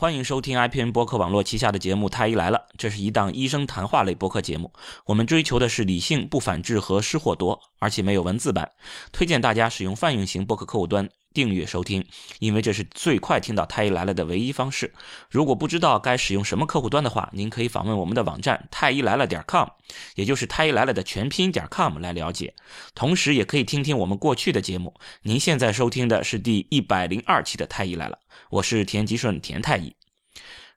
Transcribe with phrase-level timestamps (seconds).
[0.00, 4.72] 欢迎收听 IPN 博客网络旗下的节目《太医来了》，这是一档医生谈话类博客节目。
[5.04, 8.72] 我们追求的是理性、不反制和失货多，而且没有文字版。
[9.12, 12.04] 推荐大家使用泛用型博客客户端订阅收听，
[12.38, 14.92] 因为这是最快听到《太医来了》的唯一方式。
[15.30, 19.68] 如果不知道该使用什么客户端的话，您可以访问我们的网站太医来了点 com，
[20.16, 22.54] 也就是太医来了的全拼点 com 来了解。
[22.94, 24.94] 同时，也可以听听我们过去的节目。
[25.22, 28.16] 您现在收听的是第一百零二期的《太医来了》。
[28.50, 29.94] 我是田吉顺，田太医。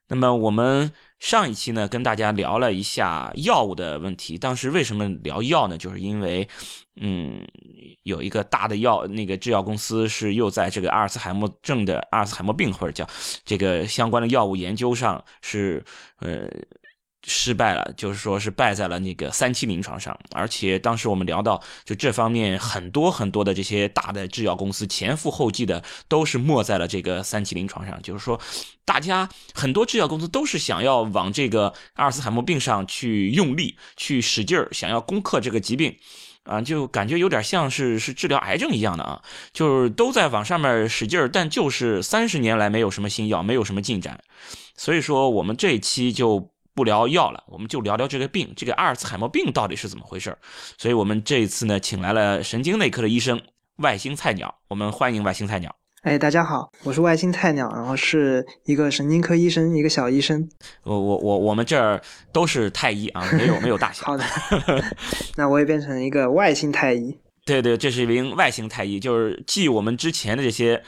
[0.06, 0.92] 那么我们
[1.24, 4.36] 上一期呢，跟大家聊了一下药物的问题。
[4.36, 5.78] 当时为什么聊药呢？
[5.78, 6.46] 就是因为，
[6.96, 7.42] 嗯，
[8.02, 13.08] 有一个大的药那个制药公司是又在这个阿尔茨海默症的阿尔茨海默病或者叫
[13.42, 15.82] 这个相关的药物研究上是
[16.18, 16.46] 呃。
[17.26, 28.38] 失败了，就是说是败在了那个三期临床上，而且当时我们聊到，就这方面很多很多的这些大的制药公司前赴后继的都是没在了这个三期临床上，就是说，
[28.84, 35.96] 大家很多制药公司都是想要往这个阿尔茨海默病上去用力，去使劲儿，想要攻克这个疾病，
[36.44, 44.20] 啊，就感觉有点像是是治疗癌症一样的啊，就是都在往上面使劲儿，但就是三十年来没有什么新药，没有什么进展，
[44.76, 46.50] 所以说我们这一期就。
[46.74, 50.36] 不聊药了，我们就聊聊这个病，这个阿尔茨海默病到底是怎么回事
[50.76, 53.40] 所以，我们这一次呢，请来了神经内科的医生
[53.76, 55.74] 外星菜鸟，我们欢迎外星菜鸟。
[56.02, 60.48] 哎，大家好，我是外星菜鸟，然后是一个神经科医生，一个小医生。
[60.82, 62.02] 我我我，我们这儿
[62.32, 64.04] 都是太医啊，没有没有大小。
[64.10, 64.24] 好的，
[65.36, 67.16] 那我也变成一个外星太医。
[67.46, 70.82] 对对，这是一名外星太医，就是继我们之前的这些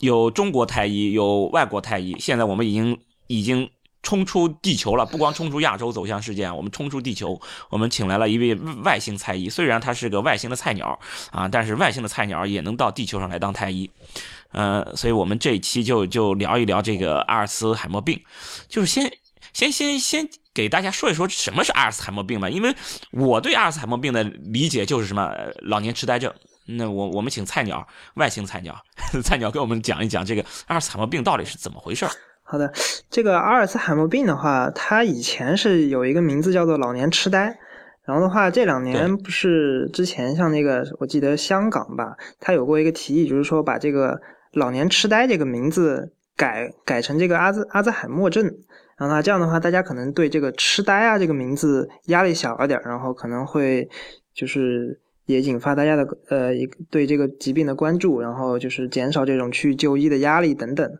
[0.00, 3.70] 有中国太医，有外国太医，现在我们已经已经。
[4.02, 7.40] 冲出地球了，不光冲出亚洲走向世界，我们冲出地球。
[7.68, 10.98] 我们请来了一位外星菜医，虽然他是个外星的菜鸟
[11.30, 13.90] 啊，但是外星的菜鸟也能到地球上来当太医。
[14.52, 18.22] 呃，所以我们这一期就就聊一聊这个阿尔茨海默病，
[18.68, 19.12] 就是先
[19.52, 22.48] 先先先给大家说一说什么是阿尔茨海默病吧。
[22.48, 22.74] 因为
[23.10, 26.32] 我对阿尔茨海默病的理解就是什么老年痴呆症。
[26.70, 28.78] 那我我们请菜鸟外星菜鸟
[29.22, 32.06] 菜鸟给我们讲一讲这个阿尔茨海默病到底是怎么回事。
[32.50, 32.72] 好的，
[33.10, 37.58] 这个阿尔茨海默病的话，它以前是有一个名字叫做老年痴呆，
[38.06, 44.18] 然后的话，这两年不是之前像那个，我记得香港吧，它有过一个提议，就是说把这个
[44.54, 48.46] 老年痴呆这个名字改改成这个阿兹阿兹海默症，
[48.96, 53.86] 然后呢，这样的话，大家可能对这个痴呆啊这个名字压力小了点，然后可能会
[54.32, 60.90] 就是也引发大家的呃一对这个疾病的关注，然后就是减少这种去就医的压力等等。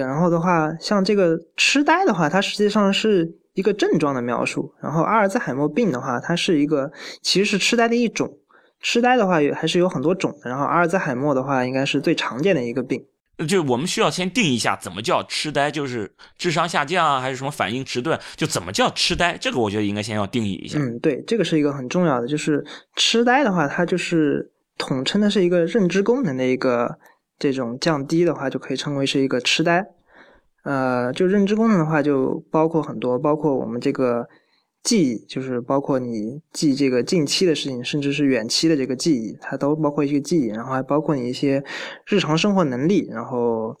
[0.00, 4.72] 然后的话，像这个痴呆的话，它实际上是一个症状的描述。
[4.80, 8.38] 然后阿尔兹海默病的话，它是一个其实是痴呆的一种。
[8.80, 10.48] 痴呆的话也还是有很多种的。
[10.48, 13.04] 然后阿尔兹海默的话，应该是最常见的一个病。
[13.46, 15.70] 就我们需要先定义一下，怎么叫痴呆？
[15.70, 18.18] 就是智商下降啊，还是什么反应迟钝？
[18.34, 19.36] 就怎么叫痴呆？
[19.38, 20.78] 这个我觉得应该先要定义一下。
[20.78, 22.26] 嗯，对，这个是一个很重要的。
[22.26, 22.64] 就是
[22.96, 26.98] 痴呆的话，它就是统称的是一个认知功能的一个。
[27.50, 29.84] 这种降低的话，就可以称为是一个痴呆。
[30.62, 34.28] 呃，就认知功能的话，就包括很多，包括我们这个
[34.84, 40.46] 记忆，就是包括你记这个近期的事情，甚至是远期的这个记忆，它都包括一些记忆。
[40.46, 41.64] 然后还包括你一些
[42.06, 43.74] 日常生活能力，然后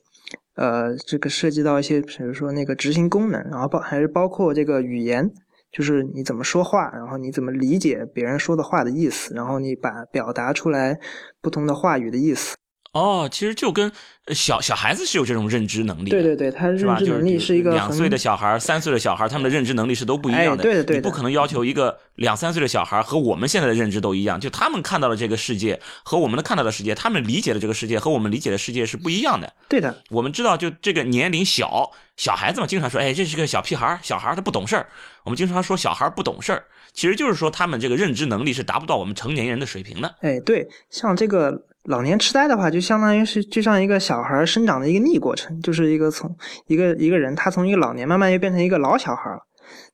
[0.56, 5.30] 呃，这个涉及到一些，比如说那个执行功能，然后包还是包括这个语言，
[5.70, 10.98] 就是你怎么说话，然后你怎么理解别人说的话的意思，然后你把表达出来
[11.40, 12.56] 不同的话语的意思。
[12.92, 13.90] 哦，其实就跟
[14.34, 20.62] 小小孩子是有这种认知能力，对对对，他认知能力是一个两岁的小孩、三岁的小孩，他们的认知能力是都不一样的。
[20.62, 29.50] 对对，你不可能要求一个两三岁的小孩和我们现在的认知都一样，就他们看到的这个世界和我们的看到的世界，他们理解的这个世界和我们理解的世界是不一样的。
[29.70, 34.86] 对的，我们知道，就这个年龄小小孩子嘛，经常说，哎，这是个小屁孩，小孩他不懂事儿。
[35.24, 40.14] 我们经常说小孩不懂事儿，其实就是说他们这个认知能力是达不到我们成年人的水平的。
[40.20, 41.64] 哎，对，像这个。
[41.84, 46.34] 老年痴呆的话，就相当于是就像一个小孩生长的一个逆过程，就是一个从
[46.66, 49.40] 一个一个人，他从一个老年慢慢又变成一个老小孩了。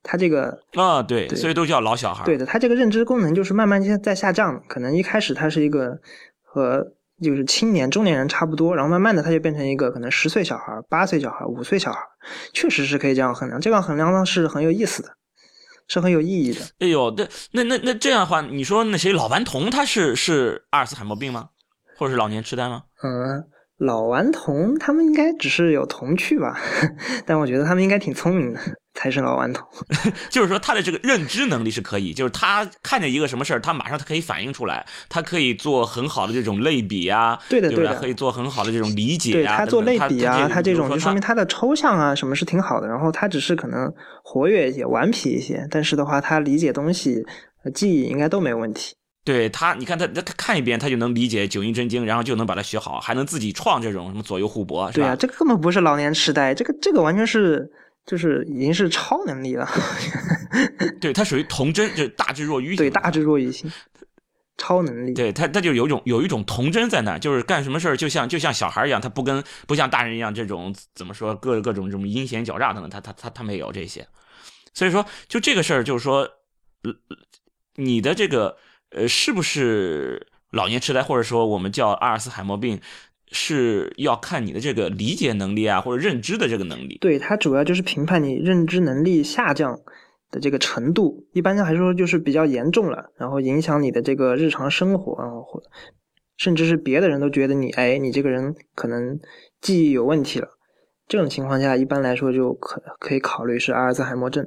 [0.03, 2.23] 他这个啊，对，所以都叫老小孩。
[2.25, 5.97] 对的，他这个认知功能就是慢慢在在下降，可能一开始他是一个
[6.43, 6.85] 和
[7.23, 11.99] 就是青年中年人差不多，然后慢慢的他就变成一个可能十岁小孩、八岁小孩、五岁小孩，
[12.53, 13.59] 确实是可以这样衡量。
[13.59, 15.09] 这样衡量呢是很有意思的，
[15.87, 16.61] 是很有意义的。
[16.79, 21.49] 哎呦，那那那那这样的话，你说那谁老顽童他是是阿尔茨海默病吗？
[21.99, 22.83] 或者是老年痴呆吗？
[23.03, 23.43] 嗯，
[23.77, 26.57] 老顽童他们应该只是有童趣吧，
[27.27, 28.59] 但我觉得他们应该挺聪明的。
[28.95, 29.65] 才是老顽童。
[30.29, 39.55] 就是说他的这个认知能力是可以，就是他看见一个什么事儿，他马上他可以反应出来，他可以做很好的这种类比啊，对的对的，可以做很好的这种理解啊。
[39.57, 42.87] 他做类比啊，他这种就说明他的抽象啊什么是挺好的。
[42.89, 43.89] 然后他只是可能
[44.21, 47.23] 活跃一些、顽皮一些，但是的话，他理解东西、
[47.73, 48.95] 记忆应该都没问题。
[49.25, 57.69] 对他，你看他他看一遍，他就能理解九阴真经，然后就能把它学好，还能自己创这种什么左右互搏，对啊，这个根本不是老年痴呆，这个这个完全是
[58.07, 59.69] 就是已经是超能力了。
[60.99, 62.75] 对他属于童真，就是大智若愚。
[62.75, 63.71] 对，大智若愚型，
[64.57, 65.13] 超能力。
[65.13, 74.07] 对他，他就有一种有一种童真在那儿，就是干什么事儿就像就像小孩一样，他不跟不像大人一样这种怎么说各各种这种阴险狡诈等等，他他他他没有这些。
[74.73, 76.27] 所以说，就这个事儿，就是说，
[77.75, 78.57] 你的这个。
[78.91, 82.79] 呃，是不是老年痴呆，或者说我们叫阿尔茨海默病，
[83.31, 86.97] 是要看你的这个理解能力啊，或者认知的这个能力？
[86.99, 89.79] 对，它主要就是评判你认知能力下降
[90.31, 91.27] 的这个程度。
[91.33, 95.61] 一般还说就是比较严重了，然后影响你的这个日常生活，啊或
[96.37, 99.19] 甚至是别的人都觉得你，哎，你这个人可能
[99.61, 100.47] 记忆有问题了。
[101.07, 104.45] 这种情况下，一般来说就可可以考虑是阿尔茨海默症。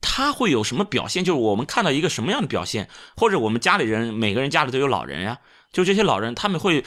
[0.00, 1.24] 他会有什么表现？
[1.24, 5.38] 就是我们看到一个什么样的表现，或者我们家里人每个人家里都有老人呀，
[5.72, 6.84] 就这些老人他们会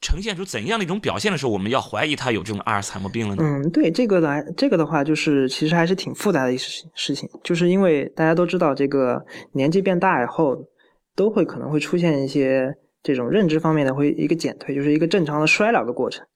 [0.00, 3.42] 呈现出怎样的一种表现的时候，我们要怀疑他有这种阿尔茨海默病了呢？
[3.44, 9.22] 嗯，对这个来这个的话，就是其实还是挺复杂的一事事情，就是因为大家都知道，这个
[9.52, 10.56] 年纪变大以后，
[11.14, 16.26] 都会可能会出现一些这种认知方面的会一个减退，就是一个正常的衰老的过程。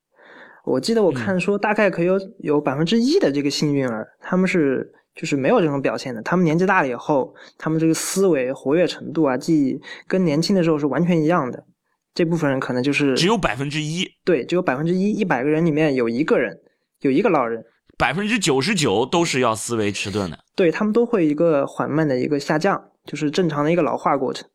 [0.66, 4.92] 我记得我看说，大概可有有百分之一的这个幸运儿，他们是。
[5.14, 6.20] 就是没有这种表现的。
[6.22, 11.64] 他们年纪大了以后，他们这个思维活跃程度啊，记忆跟年轻的时候是完全一样的。
[12.14, 16.58] 这部分人可能就是只有百分之一，对，只有百分之一，一百个人里面有一个人，
[17.00, 17.64] 有一个老人，
[17.99, 20.38] 百分之九十九都是要思维迟钝的。
[20.55, 24.49] 对他们都会一个缓慢的一个下降，就是正常的一个老化过程。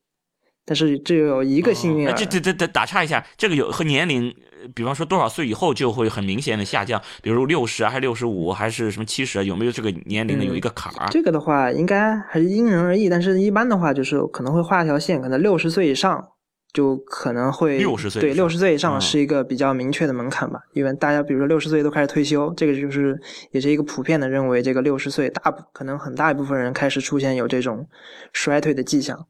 [0.65, 4.33] 但是只有一个幸运儿，这这这这打岔一下，这个有和年龄。
[4.75, 11.07] 比方说多少岁以后就会很明显的下降，比如六十啊，还是六十五，还是什么七十，有没有这个年龄的有一个坎儿？
[11.09, 16.21] 这个的话应该还是因人而异，但是一般的话就是可能会画一条线，可能六十岁以上
[16.73, 20.59] 就可能会六十岁对六十岁以上是一个比较明确的门槛吧。
[20.73, 23.19] 因为大家比如说六十岁都开始退休，这个就是
[23.51, 27.87] 也是一个普遍的认为，这个六十岁大可能很大一部分人开始出现有这种
[28.33, 29.27] 衰退的迹象。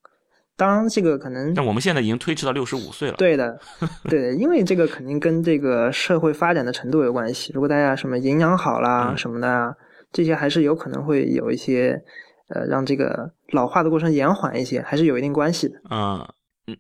[0.59, 3.15] 当然，这个可能，但我们现在已经推迟到六十五岁了。
[3.15, 3.57] 对的，
[4.09, 7.53] 对的，因为这个肯定跟这个社会发展的程度有关系。
[7.53, 9.73] 如果大家什么营养好啦什么的，
[10.11, 12.03] 这些还是有可能会有一些，
[12.49, 15.75] 呃，让这个老化的过程延缓一些，还是有一定关系的。
[15.89, 16.27] 嗯，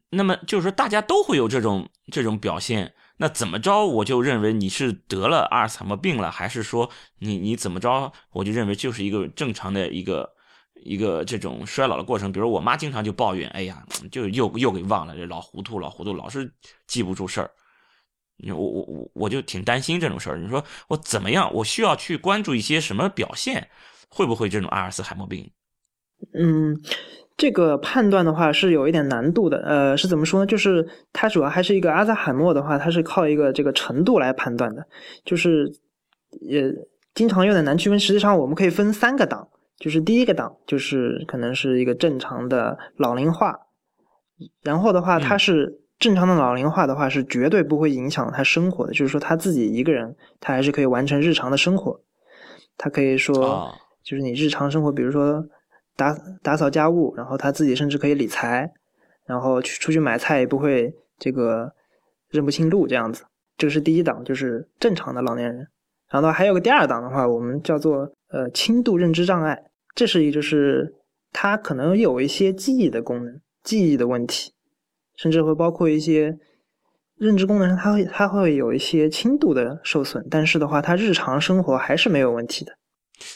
[0.09, 6.89] 那么就是说大家都会有这种这种表现，那怎么着我就认为你是得了阿尔茨海默病了，还是说
[7.19, 10.31] 你你怎么着我就认为就是一个正常的一个。
[10.83, 16.51] 一个这种衰老的过程，比如我妈经常就抱怨，哎呀，就又又给忘了，这老糊涂，老糊涂，老是
[16.87, 17.51] 记不住事儿。
[18.47, 20.37] 我我我我就挺担心这种事儿。
[20.37, 21.53] 你说我怎么样？
[21.53, 23.67] 我需要去关注一些什么表现？
[24.09, 25.51] 会不会这种阿尔茨海默病？
[26.33, 26.75] 嗯，
[27.35, 29.57] 这个判断的话是有一点难度的。
[29.65, 30.45] 呃，是怎么说呢？
[30.45, 34.87] 就是它主要还是一个阿兹海默的话，它是靠一个这个程度来判断的，
[35.25, 35.69] 就是
[36.41, 36.73] 也
[37.13, 37.99] 经常有点难区分。
[37.99, 39.49] 实际上，我们可以分三个档。
[39.79, 43.57] 就是第一个档，就是可能是一个正常的老龄化，
[44.61, 48.91] 然后的话，他是正常的老龄化的话，是绝对不会影响他生活的。
[48.91, 52.01] 就是说他自己一个人，他还是可以完成日常的生活。
[52.77, 53.71] 他可以说，
[54.03, 55.45] 就是你日常生活，比如说
[55.95, 56.13] 打
[56.43, 58.69] 打扫家务，然后他自己甚至可以理财，
[59.25, 61.71] 然后去出去买菜也不会这个
[62.29, 63.23] 认不清路这样子。
[63.57, 65.67] 这个是第一档，就是正常的老年人。
[66.09, 69.63] 然后还有个第二档的话，我们叫做呃轻度认知障碍。
[69.99, 70.95] 这是一就是
[71.33, 74.53] 他可能有一些记忆的功能，记忆的问题，
[75.17, 76.37] 甚至会包括一些
[77.17, 82.71] 认知功能上，它会它会有一些轻度的受损，但是的话，他日常生活还是没有问题的。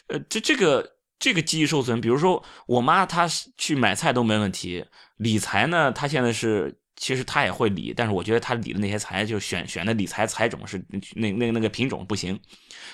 [0.08, 0.89] 呃，这这个
[1.20, 3.27] 这个记忆受损，比如说我妈她
[3.58, 4.86] 去买菜都没问题，
[5.17, 10.82] 理财呢，她现在是其实她也会理，但是我觉得她理的那些财就选选的理财财种是
[11.17, 12.39] 那那那个品种不行，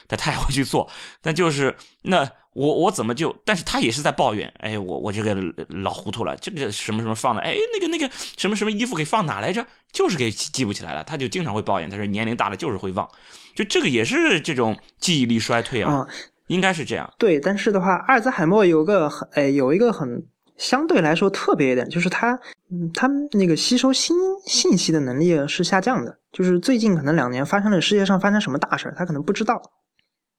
[0.07, 0.89] 但她也会去做，
[1.21, 2.27] 但就是那。
[2.59, 3.33] 我我怎么就？
[3.45, 5.33] 但是他也是在抱怨，哎，我我这个
[5.69, 9.65] 老糊涂了，这个什么什么放的，哎，那个那个什么什么衣服给放哪来着？
[9.93, 13.09] 就是给记不起来了，他就经常会抱怨，他说年龄大了就是会忘，
[13.55, 16.05] 就这个也是这种记忆力衰退啊，
[16.47, 17.09] 应该是这样。
[17.17, 20.21] 对，但是的话，阿尔兹海默有个很，哎，有一个很
[20.57, 22.37] 相对来说特别一点，就是他，
[22.69, 29.61] 嗯，他那个吸收新信息的能力是下降的，就是最近可能两年发生了世界上发生什么大事他可能不知道。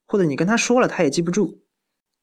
[0.07, 1.57] 或者你跟他说了，他也记不住。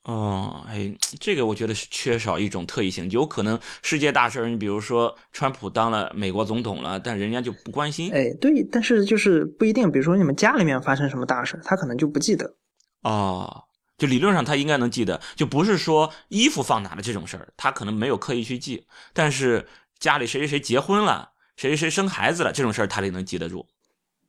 [0.07, 8.09] 哦，哎，这个我觉得是缺少一种特异性，有可能世界大事你比如说川普当了美国总统了，但人家就不关心。
[8.13, 12.55] 哎，对，但是就是不一定，比如说你们家里面发生什么大事，他可能就不记得。
[13.01, 13.65] 哦，
[13.97, 19.67] 就理论上他应该能记得，就不是说衣服放哪了这种事儿，他可能没有刻意去记，但是
[19.99, 23.67] 家里谁谁谁结婚了，谁谁谁生孩子了这种事儿，他得能记得住。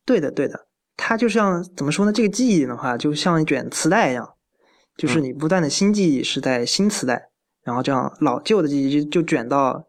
[0.05, 0.67] 对的，对的，
[0.97, 2.13] 他就像怎么说呢？
[2.13, 4.35] 这个记忆的话，就像一卷磁带一样。
[4.99, 7.31] 就是你不断的新记忆是在新磁带，
[7.63, 9.87] 然后这样老旧的记忆就就卷到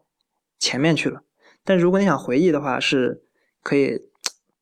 [0.58, 1.20] 前面去了。
[1.64, 3.20] 但如果你想回忆的话，是
[3.62, 4.00] 可以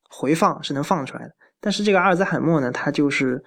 [0.09, 1.35] 回放，是能放出来的。
[1.61, 3.45] 但是这个阿尔兹海默呢，它就是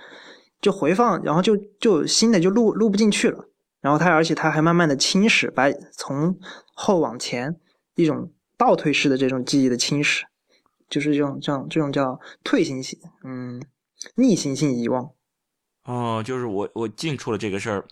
[0.62, 3.50] 就回放，然后就就新的就录录不进去了。
[3.82, 6.38] 然后它而且它还慢慢的侵蚀，把从
[6.76, 7.60] 后往前
[7.96, 10.22] 一种倒退式的这种记忆的侵蚀，
[10.88, 13.60] 就是这种这种这种叫退行性，嗯，
[14.14, 15.10] 逆行性遗忘。
[15.84, 17.84] 哦，就是我我进出了这个事儿，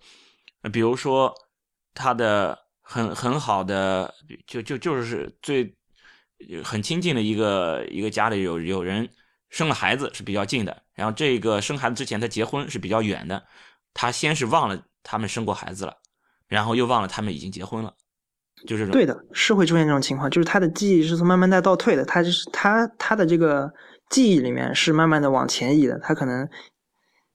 [0.71, 1.33] 比如说
[1.95, 4.13] 他的很很好的，
[4.45, 5.75] 就就就是最
[6.63, 9.09] 很亲近的一个一个家里有有人
[9.49, 13.43] 生了孩子是比较近的，然后这个生孩子之前他结婚是比较远的，
[13.95, 15.97] 他先是忘了他们生过孩子了，
[16.47, 17.91] 然后又忘了他们已经结婚了，
[18.67, 23.73] 就是对的，是会出现这种情况，就是他的记忆是从慢慢在倒退的，他就是他他的这个
[24.11, 26.47] 记忆里面是慢慢的往前移的，他可能。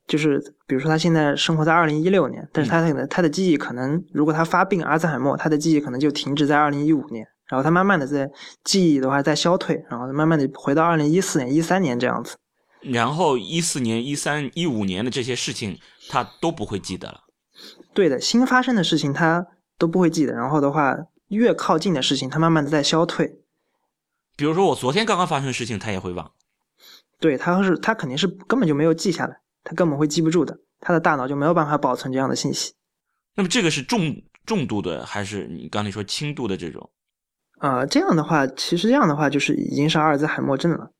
[0.07, 8.31] 就是比如说，他现在生活在二零一六年，但是他可能他的记忆可能，如果他发病阿尔兹海默，他的记忆可能就停止在二零一五年，然后他慢慢的在
[8.63, 12.37] 记忆的话在消退，然后慢慢的回到二零一四年、一三年这样子。
[12.83, 15.79] 然后一四年、一三、一五年的这些事情，
[16.11, 17.21] 他都不会记得了。
[17.95, 19.47] 对的，新发生的事情他
[19.79, 20.35] 都不会记得。
[20.35, 20.95] 然后的话，
[21.29, 23.39] 越靠近的事情，他慢慢的在消退。
[24.37, 26.31] 比如说我昨天刚刚发生的事情，他也会忘。
[27.19, 29.39] 对，他是他肯定是根本就没有记下来。
[29.65, 32.75] 他根本会记不住的，他的大脑就没有办法保存这样的信息。
[33.35, 36.91] 那么这个是重重度的，还是你刚才说轻度的这种？
[37.59, 40.91] 啊，这样的话，其实这样的话就是已经是阿尔兹海默症了，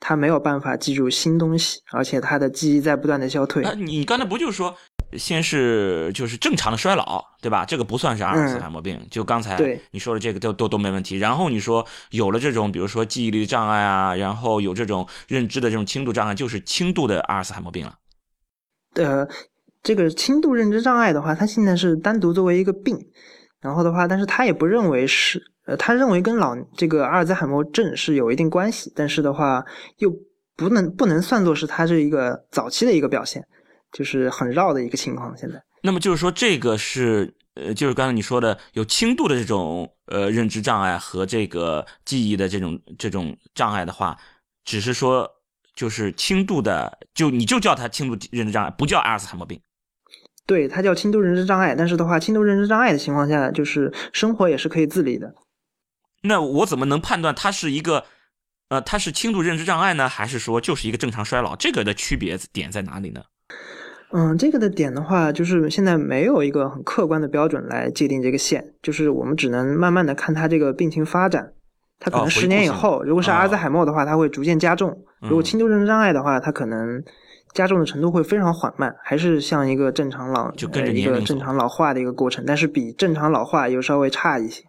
[0.00, 3.62] 他没有办法记住新东西，而且他的记忆在不断的消退。
[3.62, 4.74] 那你刚才不就是说，
[5.18, 7.64] 先是就是正常的衰老，对吧？
[7.64, 9.56] 这个不算是阿尔兹海默病，就刚才
[9.90, 11.18] 你说的这个都都都没问题。
[11.18, 17.94] 然后你说有了这种，比如说记忆力障碍啊，然后有这种认知的这种轻度障碍，就是轻度的阿尔兹海默病了。
[18.94, 19.28] 呃，
[19.82, 22.98] 这个轻度认知障碍的话，他现在是单独作为一个病，
[23.60, 29.64] 然后的话，但是他也不认为是，呃，他认为跟老这个阿尔兹海默症是有一定关系，但是的话，
[29.98, 30.10] 又
[30.56, 33.44] 不能不能算作是他这一个早期的一个表现，
[33.92, 35.36] 就是很绕的一个情况。
[35.36, 44.16] 现在，那么就是说，这个是，呃，就是刚才你说的有轻度的这种呃认知障碍和这个记忆的这种这种障碍的话，
[44.64, 45.28] 只是说。
[45.74, 49.60] 就是轻度的，就你就叫它轻度认知障碍，不叫阿尔茨海默病。
[50.46, 51.74] 对，它叫轻度认知障碍。
[51.74, 55.34] 但是的话，轻度认知障碍的情况下，就是生活也是可以自理的。
[56.22, 58.04] 那我怎么能判断它是一个，
[58.68, 61.56] 呃，它是轻度认知障碍呢，还是说就是一个正常衰老？
[61.56, 63.22] 这个的区别点在哪里呢？
[64.12, 71.52] 嗯，这个的点的话，就是现在没有一个很客观的标准来界定这个线，就是我们只能慢慢的看它这个病情发展。
[71.98, 74.90] 它可能十年以后，如果是阿尔兹海默的话，它会逐渐加重；
[75.28, 77.02] 如果轻度认知障碍的话，它可能
[77.52, 84.62] 加重的程度会非常缓慢，还是像一个正常老就跟着一个正常老化的一个过程，但是比正常老化又稍微差一些。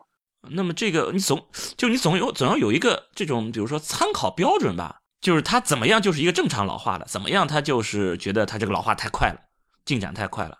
[0.52, 1.44] 那么这个你总
[1.76, 9.40] 就你总有总要有一个这种，比如说参考标准吧，就是他怎么样就是一个正常老化的，怎么样他就是觉得他这个老化太快了，
[9.84, 10.58] 进展太快了。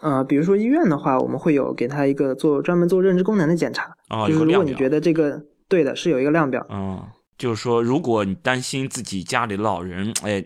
[0.00, 3.92] 呃，比如说医院的话，我们会有给他一个做专门做认知功能的检查，
[4.26, 6.64] 就是如果你觉得这个对的，是有一个量表。
[6.70, 7.02] 嗯，
[7.40, 10.44] 就是说，如果你担心自己家里的老人，哎，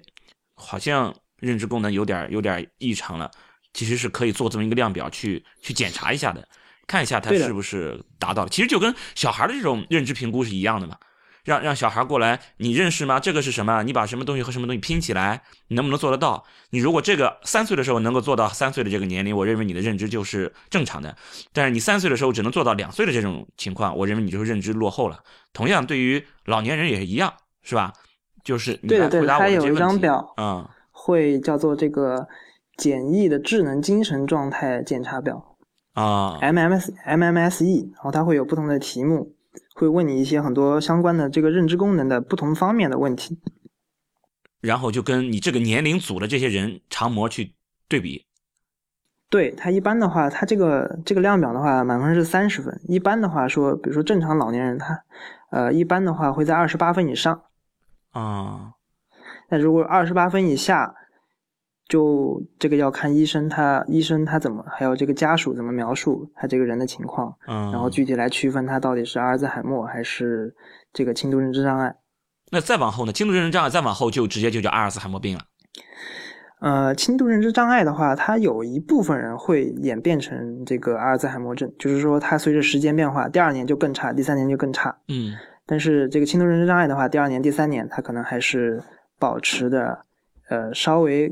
[0.55, 3.29] 好像认知功能有点有点异常了，
[3.73, 6.49] 其实是可以做这么一个量表去去检查一下的，
[6.87, 8.49] 看一下他是不是达到了。
[8.49, 10.97] 其实就跟小孩的这种认知评估是一样的嘛。
[11.45, 13.21] 让让小孩过来，你认识吗？
[13.21, 13.83] 这个是什么？
[13.83, 16.43] 你把什么东西和什么东西拼起来，你能不能做得到？
[16.71, 21.15] 你如果这个三岁的时候能够做到三岁的这个年龄，我认为你的认知就是正常的。
[21.53, 25.21] 但是你三岁的时候只能做到两岁的这种情况，我认为你就是认知落后了。
[25.53, 27.33] 同样，对于老年人也是一样，
[27.63, 27.93] 是吧？
[28.43, 29.27] 就是对的，对的。
[29.27, 32.27] 他有一张表，嗯，会叫做这个
[32.77, 35.57] 简易的智能精神状态检查表
[35.93, 39.35] 啊，MMS，MMSE，然后它会有不同的题目。
[39.85, 43.39] 会问你一些很多相关的这个认知功能的不同方面的问题，
[44.61, 47.53] 然后就跟你这个年龄组的这些人常模去
[47.87, 48.25] 对比。
[49.29, 52.81] 对他一般的话，他这个这个量表的话，满分是三十分。
[52.89, 55.03] 一般的话说，比如说正常老年人，他
[55.51, 57.43] 呃一般的话会在二十八分以上。
[58.13, 58.75] 啊，
[59.49, 60.95] 那如果二十八分以下，
[61.89, 70.55] 就这个要看医生他医生他怎么，还有这个家属怎么描述他这个人的情况，嗯，然后具体来区分他到底是阿尔兹海默还是
[70.93, 71.95] 这个轻度认知障碍。
[72.51, 73.13] 那再往后呢？
[73.13, 75.43] 轻度认知障碍再往后就直接就叫阿尔兹海默病了。
[76.61, 84.97] 呃，轻度认知障碍的话，它有一部分人会演变成这个阿尔兹海默症，就是说它随着时间变化，第二年就更差，第三年就更差。
[85.09, 85.35] 嗯，
[85.67, 88.83] 但是这个轻度认知障碍的话，第二年、第三年它可能还是
[89.19, 90.07] 保持的，
[90.49, 91.31] 呃，稍微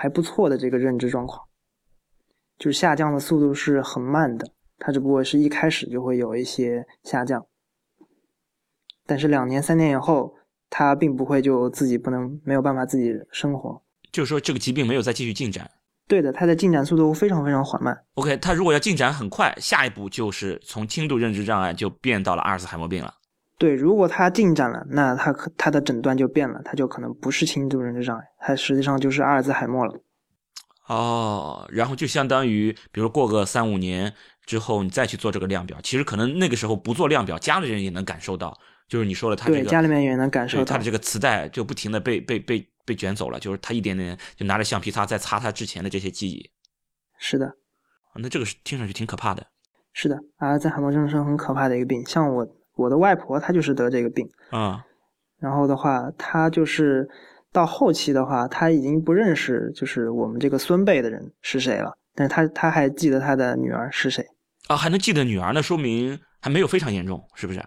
[0.00, 1.44] 还不错的这个认知状况，
[2.56, 7.44] 就是下降的速度是很慢的，它只不过是一开始就会有一些下降，
[9.04, 10.36] 但是两年、三年以后，
[10.70, 13.82] 它并不会就自己不能没有办法自己生活。
[14.12, 15.68] 就是说这个疾病没有再继续进展。
[16.06, 18.04] 对的，它的进展速度非常非常缓慢。
[18.14, 23.12] OK，它如果要进展很快，下一步就是从轻度认知障碍就变到了阿尔茨海默病了。
[23.58, 30.00] 对，如果它进展了，那它可它的诊断就变了，它就可能不是轻度认知障碍，它实际上就是阿尔兹海默了。
[30.86, 34.14] 哦，然后就相当于，比如过个三五年
[34.46, 38.56] 之后，你再去做这个量表，其实可能那个时候不做量表，家里人也能感受到，
[38.88, 40.84] 就是你说了他这对，个家里面也能感受到对他的。
[40.84, 46.48] 这个磁带就不停的被被被被卷走了，就是他一点点就拿着橡皮擦在擦他之前的这些记忆。
[47.18, 47.52] 是的，
[48.14, 49.44] 那这个是听上去挺可怕的。
[49.92, 52.06] 是的，阿尔兹海默症是很可怕的一个病。
[52.06, 52.48] 像我
[52.78, 54.82] 我的外婆，她就是得这个病，啊、
[55.38, 57.06] 然后的话，她就是
[57.52, 64.24] 到后期的话，她已经不认识就是我们这个孙辈的人是谁了，但是她她还记得她的女儿是谁，
[64.68, 67.60] 啊，还能记得女儿那，说明还没有非常严重，是不是？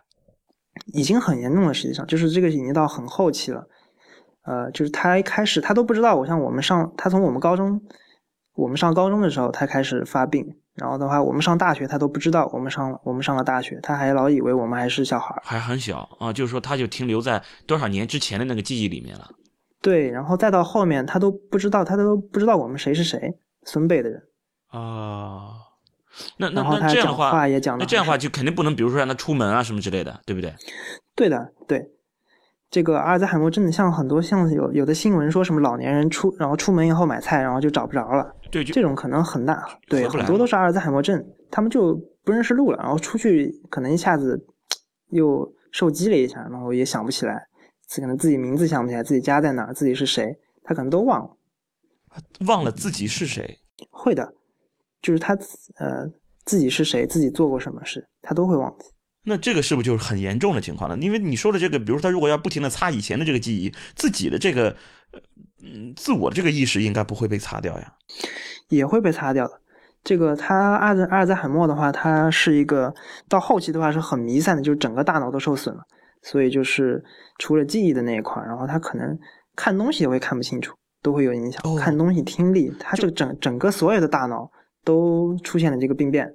[0.94, 1.74] 已经很严重了。
[1.74, 3.68] 实际上，就是这个已经到很后期了。
[4.44, 7.80] 呃，就是她一开始她都不知道，我像我们上，她从我们高中，
[8.56, 15.42] 我们上高中的时候，她开始发病，然后的话，我们上大学他都不知道，我们上了我们上了大学，他还老以为我们还是小孩儿。
[15.46, 19.30] 还很小啊，就是说他就停留在多少年之前的那个记忆里面了。
[19.80, 24.20] 对，然后再到后面，他都不知道，他都不知道我们谁是谁，孙辈的人。
[24.70, 25.52] 啊，
[26.38, 30.52] 那那那这样的话也讲得那这样的话就肯定不能，比如说让他出门啊什么之类的，对不对？
[31.16, 31.92] 对的，对。
[32.72, 44.40] 这个阿尔兹海默症像很多像有有的新闻说什么老年人出然后出门以后买菜然后就找不着了，对，这种可能很大，对，很多都是阿尔兹海默症，他们就不认识路了，然后出去可能一下子
[45.10, 47.48] 又受激了一下，然后也想不起来，
[47.96, 51.38] 可能自己名字想不起来，自己家在哪儿，自己是谁，他可能都忘了。
[52.46, 53.58] 忘了自己是谁。
[53.90, 54.34] 会的，
[55.02, 55.34] 就是他
[55.78, 56.06] 呃
[56.44, 58.86] 自己是谁，自己做过什么事，他都会忘记。
[59.24, 60.98] 那这个是不是就是很严重的情况了？
[60.98, 64.76] 因为你说的这个，比如说他如果要不停的擦以前的这个记忆，自己的这个，
[65.12, 65.20] 呃
[65.64, 67.94] 嗯，自我的这个意识应该不会被擦掉呀。
[68.76, 69.62] 也会被擦掉的。
[70.04, 72.94] 这个他阿兹阿尔兹海默的话，它是一个
[73.30, 75.82] 到后期的话是很弥散的，就是整个大脑都受损了，
[76.24, 77.04] 所以就是
[77.38, 79.16] 除了记忆的那一块，然后他可能
[79.56, 81.62] 看东西也会看不清楚，都会有影响。
[81.64, 84.50] 哦看东西、听力，他这个整整个所有的大脑
[84.84, 86.34] 都出现了这个病变。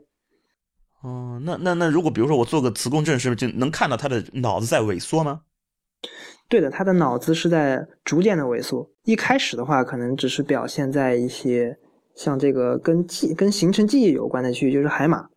[1.03, 5.41] 哦，那那那如果比如说我做个磁共振，是不是就能看到他的脑子在萎缩吗？
[6.49, 8.89] 对的，他的脑子是在逐渐的萎缩。
[9.03, 11.77] 一开始的话，可能只是表现在一些
[12.17, 15.29] 像这个跟记跟形成记忆有关的区域，就是海马。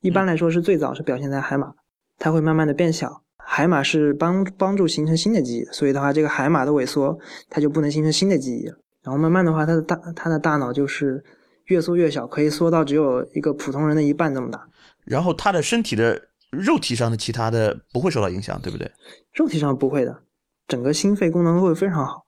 [0.00, 1.72] 一般来说是最早是表现在海马，
[2.18, 3.22] 它会慢慢的变小。
[3.46, 8.76] 海马是帮帮助形成新的记忆，所以的话，这个海马的萎缩，它就不能形成新的记忆了。
[9.02, 11.22] 然后慢慢的话，它的大它的大脑就是
[11.66, 14.66] 越缩越小，可以缩到只有一个普通人的一半这么大。
[15.04, 18.90] 然后他的身体的肉体上的其他的不会受到影响，对不对？
[19.34, 20.22] 肉体上不会的，
[20.66, 22.24] 整个心肺功能会非常好。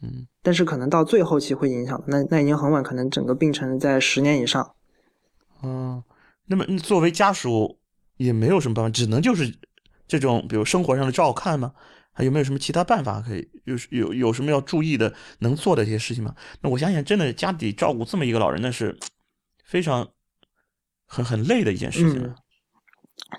[0.00, 4.74] 嗯，但是可能到最后期会影响，那那已经很晚，可能整个病程在十年以上。
[5.62, 6.02] 嗯，
[6.46, 7.78] 那么作为家属
[8.16, 9.54] 也没有什么办法，只能就是
[10.08, 11.72] 这种比如生活上的照看吗？
[12.14, 13.48] 还有没有什么其他办法可以？
[13.64, 16.34] 有有有什么要注意的、能做的一些事情吗？
[16.60, 18.98] 那我想想，真的家里照顾这么一个老人，那是
[19.64, 20.08] 非常
[21.06, 22.34] 很很累的一件事情嗯。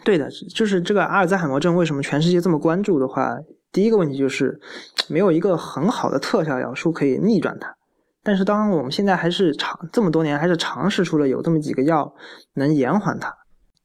[0.04, 3.38] 对的，就是这个阿尔兹海默症为什么全世界这么关注的话，
[3.74, 4.62] 第一个问题就是
[5.10, 7.76] 没有一个很好的特效药术可以逆转它。
[8.24, 12.16] 但是当我们现在还是尝这么多年还是尝试出了有这么几个药
[12.54, 13.36] 能延缓它。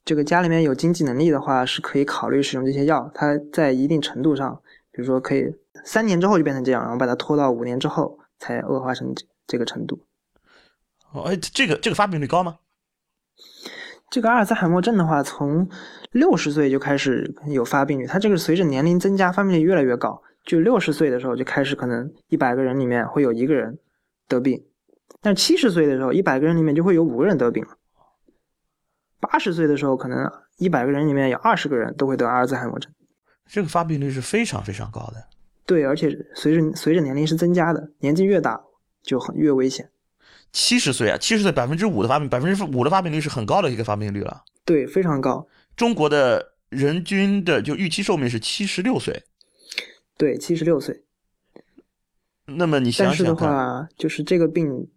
[0.05, 3.11] 这个家里面有经济能力的话，是可以考虑使用这些药。
[3.14, 5.44] 它在一定程度上，比如说可以
[5.85, 10.01] 三年之后就变成这样，然后把它拖到五年之后才恶化成这这个程度。
[11.12, 12.57] 哦，哎，这个这个发病率高吗？
[14.11, 15.68] 这个阿尔兹海默症的话，从
[16.12, 20.23] 六十岁就开始有发病率，它这个随着年龄增加，发病率越来越高。
[20.44, 23.79] 就六十岁的时候就开始，可能一百个人里面会有一个人
[24.27, 24.64] 得病，
[25.21, 27.77] 但七十岁的时候，一百个人里面就会有五个人得病了。
[29.21, 32.90] 八十岁的时候，可能一百个人里面有二十个人都会得阿尔兹海默症。
[33.47, 35.23] 这个发病率是非常非常高的。
[35.66, 38.59] 对，而且随着随着年龄是增加的，年纪越大，
[39.03, 39.90] 就很越危险。
[40.53, 44.43] 七十岁啊，七十岁百分之五的发病，百分之五的发病率是很高的一个发病率了。
[44.65, 45.47] 对，非常高。
[45.77, 49.23] 中国的人均的就预期寿命是七十六岁。
[50.17, 51.05] 对，七十六岁。
[52.47, 54.89] 那么你想想但是的话，就是这个病，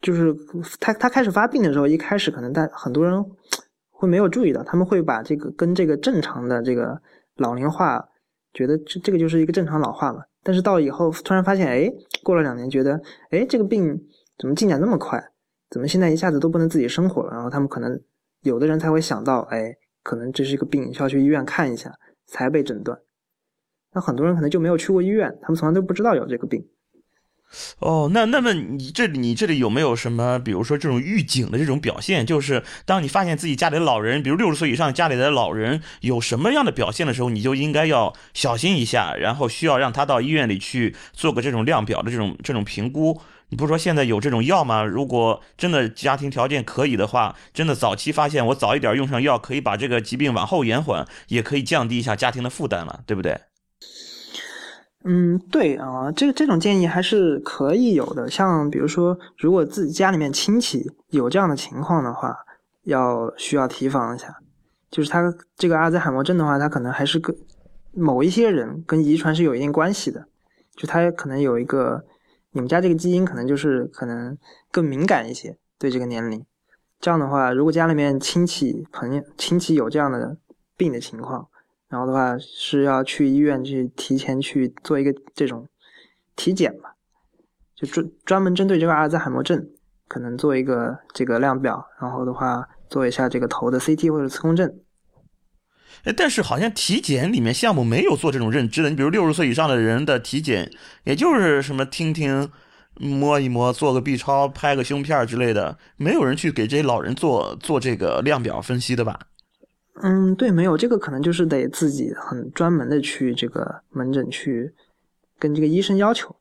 [0.00, 0.34] 就是
[0.80, 3.24] 他他开始发病的时候，一开始可能大很多人
[3.90, 7.00] 会没有注意到，他们会把这个跟这个正常的这个
[7.36, 8.04] 老龄化，
[8.52, 10.20] 觉得这这个就是一个正常老化嘛。
[10.42, 11.88] 但是到以后突然发现，哎，
[12.22, 14.00] 过了两年，觉得哎这个病
[14.38, 15.32] 怎么进展那么快？
[15.68, 17.32] 怎么现在一下子都不能自己生活了？
[17.32, 18.00] 然后他们可能
[18.42, 21.94] 有的人才会想到，哎，可能这是一个病，需要去医院看一下
[22.26, 22.98] 才被诊断。
[23.92, 26.66] 那很多人可能就没有去过医院，他们从来都不知道有这个病。
[27.78, 32.26] 哦，那那么你这里你这里有没有什么，比如说这种预警的这种表现？
[32.26, 43.20] 就是当你发现自己家里的老人，比如六十岁以上家里的老人有什么样的表现的时候，你就应该要小心一下，然后需要让他到医院里去做个这种量表的这种这种评估。
[43.50, 44.84] 你不是说现在有这种药吗？
[44.84, 53.40] 如果真的家庭条件可以的话，真的早期发现，我早一点用上药，可以把这个疾病往后延缓，也可以降低一下家庭的负担了，对不对？
[55.04, 58.28] 嗯，对啊，这个这种建议还是可以有的。
[58.28, 62.36] 像比如说，如果自己家里面亲戚有这样的情况的话，
[62.82, 64.34] 要需要提防一下。
[64.90, 65.22] 就是他
[65.56, 67.34] 这个阿兹海默症的话，他可能还是跟
[67.92, 70.26] 某一些人跟遗传是有一定关系的。
[70.76, 72.04] 就他可能有一个，
[72.50, 74.36] 你们家这个基因可能就是可能
[74.72, 76.44] 更敏感一些对这个年龄。
[76.98, 80.36] 这样的话，如果家里面亲戚朋友亲戚有这样的
[80.76, 81.48] 病的情况。
[81.88, 85.66] 然后的话是要去医院去提前去做一个这种
[86.36, 86.94] 体检吧，
[87.74, 89.66] 就专专门针对这个阿尔兹海默症，
[90.06, 94.80] 可能做一个这个量表，然后的话做一下这个头的 CT 或者磁共振。
[96.04, 100.70] 哎，但是好像体检里面项目没有做这种认知的，你比如六十岁以上的人的体检，
[101.04, 102.50] 也就是什么听听、
[102.94, 109.18] 摸一摸、做个 B 超、拍个胸片之类的，没有人去给这些老人做做这个量表分析的吧？
[110.02, 114.72] 嗯，对，没有这个可能就是得自己很专门的去这个门诊去
[115.38, 116.34] 跟这个医生要求。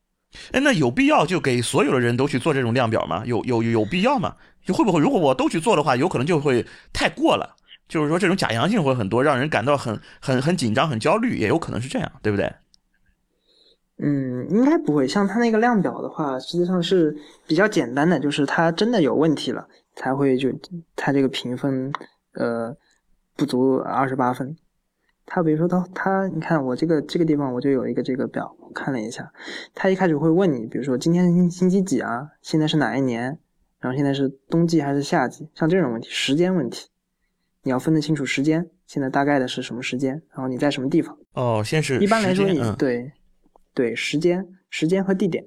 [0.51, 3.23] 哎，那有必要就给所有的人都去做这种量表吗？
[3.25, 4.35] 有有有必要吗？
[4.63, 7.55] 就会不会如果我都去做的话，有可能就会太过了，
[7.87, 12.53] 就是说这种假阳性会很多，让人感到很很很紧张、很焦虑，也有可能是这样，对不对？
[13.99, 15.07] 嗯，应该不会。
[15.07, 17.15] 像他那个量表的话，实际上是
[17.47, 19.65] 比较简单的，就是他真的有问题了
[19.95, 20.49] 才会就
[20.95, 21.91] 他这个评分，
[22.33, 22.75] 呃。
[23.37, 24.57] 不足二十八分，
[25.25, 29.31] 他比如说他他，你看我这个这个地方我就有一个这个表，我看了一下，
[29.75, 33.37] 他一开始会问你，比如说今天星星期几啊，现在是哪一年，
[33.79, 36.89] 然后现在是冬季还是夏季，像这种问题，时间问题，
[37.61, 41.15] 你要分得清楚时间，现在大概的是什么时间，然后你在什么地方？
[41.33, 43.11] 哦，先是一般来说你对
[43.75, 45.45] 对时间时间和地点，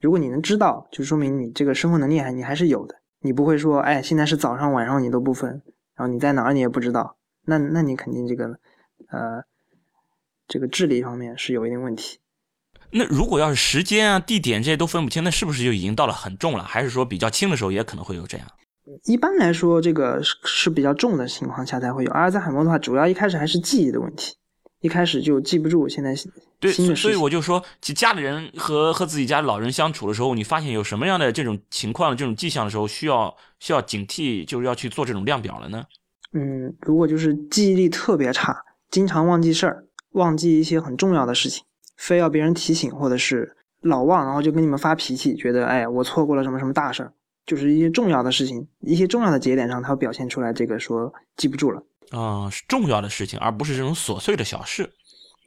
[0.00, 5.62] 如果你能知道，就说明你这个生活能力还你还是有的，你不会说哎现在是早上晚上你都不分。
[5.96, 8.58] 然后你在哪儿你也不知道，那那你肯定这个，
[9.08, 9.44] 呃，
[10.48, 12.18] 这个智力方面是有一定问题。
[12.90, 16.62] 那如果要是时间啊、地点这些都分不清，那是不是就已经到了很重了？
[16.62, 18.46] 还是说比较轻的时候也可能会有这样？
[19.04, 24.36] 一般来说，这个是是比较重的情况下才会有阿尔兹海默的话，主要一开始还是记忆的问题，
[24.84, 26.14] 一开始就记不住现在
[26.60, 35.82] 对，所以我就说，家里人和和自己家老人相处的时候，你发现有什么样的这种情况、这种迹象的时候，需要需要警惕，就是要去做这种量表了呢？
[36.34, 41.64] 嗯，如果就是记忆力特别差，经常忘记事儿，忘记一些很重要的事情，
[41.96, 47.10] 非要别人提醒，或者是老忘，然后就跟你们发脾气，觉得哎，我错过了什么什么大事儿，
[47.46, 51.82] 就是一些重要的事情，一些重要的节点上，他表现出来这个说记不住了
[52.16, 54.92] 啊，是重要的事情，而不是这种琐碎的小事。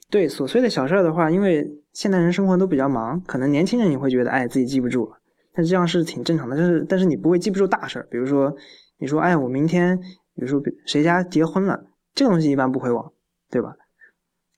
[0.10, 5.18] 对，琐碎的小事儿的话，因为现代人生活都比较忙，可能年轻人你会觉得哎自己记不住了，
[5.54, 8.56] 但这样是挺正常的，但是但是你不会记不住大事儿，比如说
[8.98, 10.00] 你说哎我明天。
[10.40, 13.12] 比如说，谁家结婚了，这个东西一般不会忘，
[13.50, 13.74] 对吧？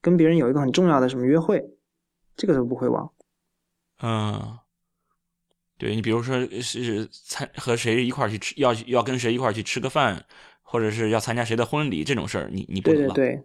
[0.01, 1.63] 跟别人有一个很重要的什么约会，
[2.35, 3.09] 这个都不会忘。
[4.01, 4.59] 嗯，
[5.77, 10.25] 对你，比如说是参和谁一块去吃，要要跟谁一块去吃个饭，
[10.71, 13.15] 或者是要参加谁的婚礼这种事儿，你你不能忘。
[13.15, 13.41] 对对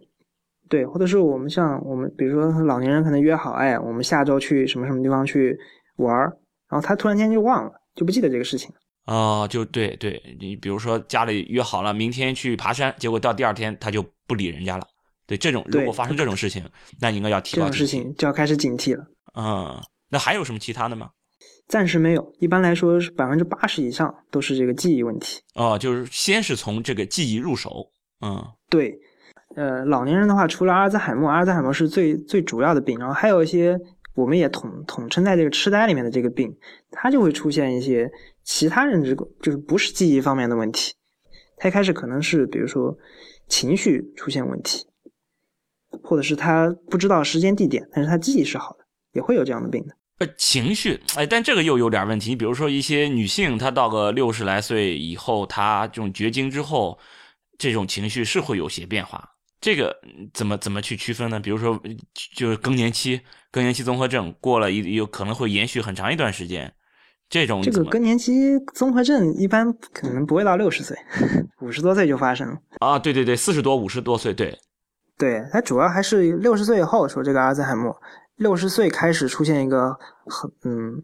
[0.69, 5.57] 对，对，或者是我们像我们，比如说老年人可能约好，哎，我们下周去什么什么地方去
[5.95, 6.37] 玩儿，
[6.69, 8.71] 然后他突然间就忘了，就不记得这个事情。
[9.07, 14.87] 哦，就对对，你比如说家里约好了明天去爬山，结果到第二天他就不理人家了。
[15.27, 16.63] 对这种，如果发生这种事情，
[17.01, 19.03] 那应该要提高这种事情就要开始警惕了。
[19.35, 21.09] 嗯，那还有什么其他的吗？
[21.67, 22.33] 暂时没有。
[22.39, 25.41] 一般来说，是百分之八十以上都是这个记忆问题。
[25.55, 27.91] 哦，就是先是从这个记忆入手。
[28.21, 28.99] 嗯，对。
[29.55, 33.79] 呃，老年人的话，除了阿尔兹海默，阿尔兹海默是最最主要的病，然后还有一些
[34.13, 36.53] 我们也统统称在这个痴呆里面的这个病，
[36.91, 38.11] 它就会出现一些
[38.43, 40.93] 其他认知，就是不是记忆方面的问题。
[41.57, 42.97] 他一开始可能是比如说
[43.47, 44.85] 情绪出现问题，
[46.03, 49.95] 或者是他不知道时间地点，但是他记忆是好的，也会有这样的病的。
[50.19, 52.29] 呃，情绪，哎，但这个又有点问题。
[52.29, 56.97] 你比如说一些女性，她到个六十来岁以后，她这种绝经之后，
[57.57, 59.29] 这种情绪是会有些变化。
[59.59, 59.95] 这个
[60.33, 61.39] 怎么怎么去区分呢？
[61.39, 61.81] 比如说，
[62.35, 63.19] 就是更年期，
[63.51, 66.71] 更年期综合症过了一有可能会延续很长一段时间。
[67.27, 70.95] 这种这个更年期综合症一般可能不会到六十岁，
[71.59, 72.99] 五十多岁就发生了啊！
[72.99, 74.55] 对对对，四十多、五十多岁，对，
[75.17, 77.99] 对，它主要还是六十岁以后说这个阿兹海默，
[78.35, 81.03] 六十岁开始出现一个很嗯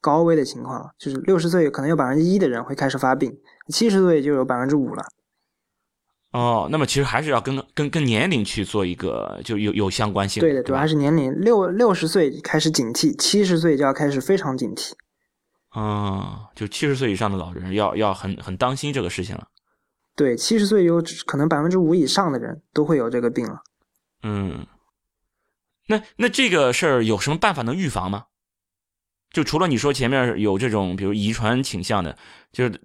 [0.00, 3.32] 高危的情况，就是六十岁可能有百分之一的人会开始发病，
[3.68, 5.04] 七十岁就有百分之五了。
[6.32, 10.40] 哦，那么其实还是要跟跟跟年龄去做一个就有有相关性。
[10.40, 14.92] 对的，主要还是年龄，六六十岁开始警惕，七十岁就要开始非常警惕。
[15.70, 19.48] 啊，就七十岁以上的老人要要很很当心这个事情了。
[20.14, 23.60] 对，七十岁有可能百分之五以上的人都会有这个病了。
[24.22, 24.66] 嗯，
[25.90, 28.26] 那那这个事儿有什么办法能预防吗？
[29.32, 32.16] 就除了你说前面有这种比如遗传倾向的，
[32.52, 32.80] 就是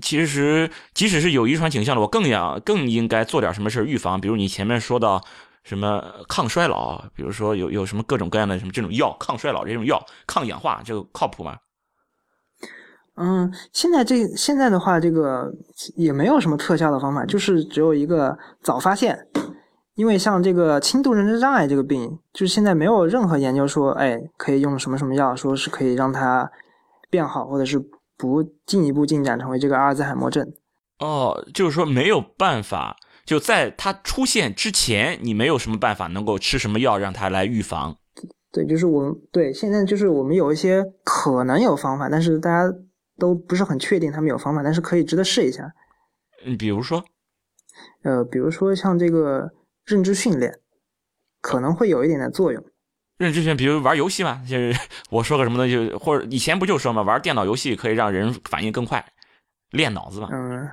[0.00, 4.20] 其实即使是有遗传倾向的，我更要更应该做点什么事儿预防。
[4.20, 5.22] 比如你前面说到
[5.62, 11.56] 什么抗衰老，比如说有有什么各种各样的什么这种药，抗衰老这种药，抗氧化这个靠谱吗？
[13.16, 15.52] 嗯，现在这现在的话，这个
[15.96, 19.26] 也没有什么特效的方法，就是只有一个早发现。
[19.94, 26.50] 因为像这个轻度认知障碍这个病，就是现在没有任何研究说，哎，可以用什么什么药，说是可以让它
[27.10, 27.78] 变好，或者是
[28.16, 30.46] 不进一步进展成为这个阿尔兹海默症。
[30.98, 37.96] 哦，就是说没有办法，就在它出现之前，你没有什么办法能够吃什么药让它来预防。
[38.50, 42.74] 对，就是我对现在就是我们有一些可能有方法，但是大家。
[43.18, 45.70] 都不是很确定他们有方法，但是可以值得试一下。
[46.44, 47.04] 嗯，比如说，
[48.02, 49.48] 呃，比如说像这个
[49.84, 50.60] 认知训练，
[51.40, 52.62] 可能会有一点点作用。
[53.18, 54.74] 认知训练，比如玩游戏嘛，就是
[55.10, 59.04] 我说个什么东西，或者以前不就说嘛，玩电脑游戏可以让人反应更快，
[59.70, 60.28] 练脑子嘛。
[60.32, 60.68] 嗯，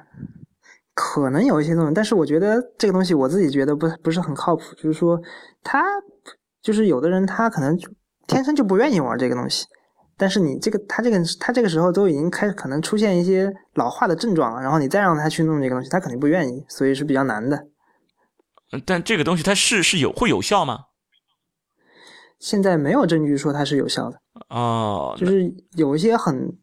[0.93, 4.63] 可能有一些作用，但是我觉得这个东西我自己觉得不不是很靠谱。
[4.75, 5.19] 就是说，
[5.63, 5.83] 他
[6.61, 7.77] 就是有的人他可能
[8.27, 9.65] 天生就不愿意玩这个东西。
[10.17, 17.67] 但是你这个他这个他这个时候都已经开始可能出现一些老化的症状了，然后你再让他去弄这个东西，他肯定不愿意，所以是比较难的。
[18.85, 20.85] 但这个东西它是是有会有效吗？
[22.39, 26.57] 现在没有证据说它是有效的哦，就是有一些很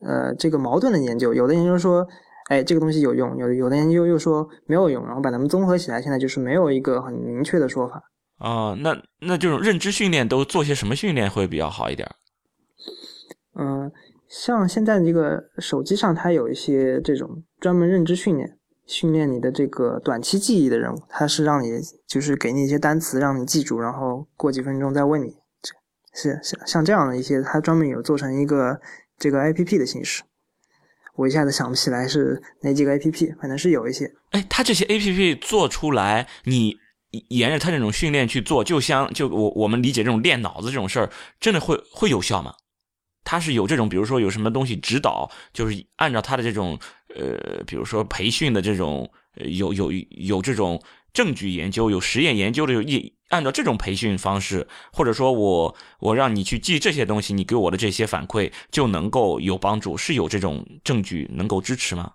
[0.00, 2.06] 呃这个矛盾的研究，有的研究说
[2.50, 8.02] 哎这个东西有用，有有的研究又说没有用，然后把它们综合起来，现在就是没有一个很明确的说法。
[8.38, 12.10] 哦，那那这种认知训练都做些什么训练会比较好一点？
[13.54, 13.90] 嗯，
[14.28, 21.02] 像现在这个手机上，它有一些这种专门认知训练，训练你的这个短期记忆的任务。
[21.08, 25.36] 它是让你就是给你一些单词让你记住，然后过几分钟再问你。
[26.14, 28.78] 是像像这样的一些，它专门有做成一个
[29.18, 30.22] 这个 A P P 的形式。
[31.14, 34.12] 我一下子想不起来是哪几个 A P P，反正是有一些。
[34.30, 36.76] 哎，它这些 A P P 做出来，你
[37.28, 42.52] 沿着它这种训练去做，就像就我我们理解这种练脑子这种事儿，真的会会有效吗？
[43.24, 46.78] 它是有这种，比如说有什么东西指导，就是按照它的这种，
[47.16, 62.12] 呃，比如说培训的这种，有有有这种证据研究、有实验研究的，有一按照这种培训方式，或者说我我让你去记这些东西，你给我的这些反馈就能够有帮助，是有这种证据能够支持吗？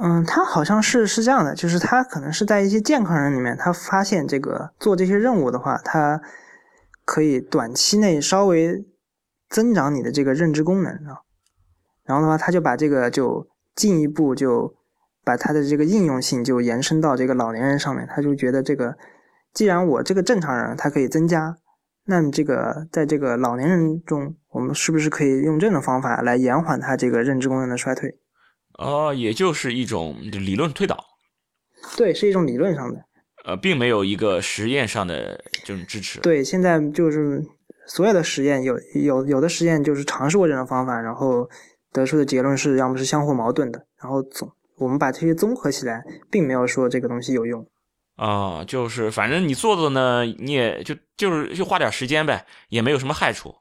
[0.00, 6.20] 嗯，他好像是是这样的，就是他可能是在一些健康人里面，他发现这个做这些任务的话，他
[7.04, 8.84] 可以短期内稍微。
[9.50, 11.26] 增长你的这个认知功能啊，
[12.04, 14.74] 然后的话，他就把这个就进一步就
[15.24, 18.06] 把它的这个应用性就延伸到这个老年人上面。
[18.08, 18.96] 他就觉得这个，
[19.52, 21.56] 既然我这个正常人他可以增加，
[22.06, 28.18] 那么这个在这个老年人中，我们是不是可以用这种方法来延缓他这个认知功能的衰退？
[28.78, 30.96] 哦，也就是一种理论推导。
[31.96, 33.04] 对，是一种理论上的，
[33.44, 36.20] 呃，并没有一个实验上的这种支持。
[36.20, 37.42] 对，现在就是。
[37.86, 41.50] 所有的实验有有有的实验就是尝试过这种方法，然后
[41.92, 47.66] 得出的结论是要么是相互矛盾的，然后总我们把这些综合起来，并没有说这个东西有用。
[48.16, 53.54] 啊，就是反正你做做呢，你也就就是就花点时间呗，也没有什么害处，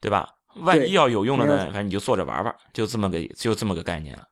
[0.00, 0.28] 对吧？
[0.62, 4.22] 万一要有用了呢，反正你就做着玩玩，就这么个就这么个概念了。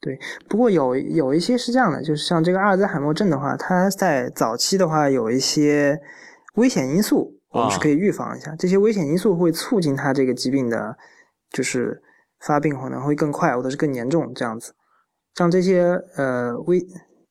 [0.00, 6.00] 对，不过有有一些是这样的，就是像这个阿尔兹海默症的话，它在早期的话有一些
[6.54, 7.36] 危险因素。
[7.52, 8.54] 我们是可以预防一下。
[8.54, 10.96] 这些危险因素会促进它这个疾病的，
[11.50, 12.00] 就是
[12.40, 14.74] 发病可能会更快或者是更严重这样子。
[15.34, 16.84] 像这些呃危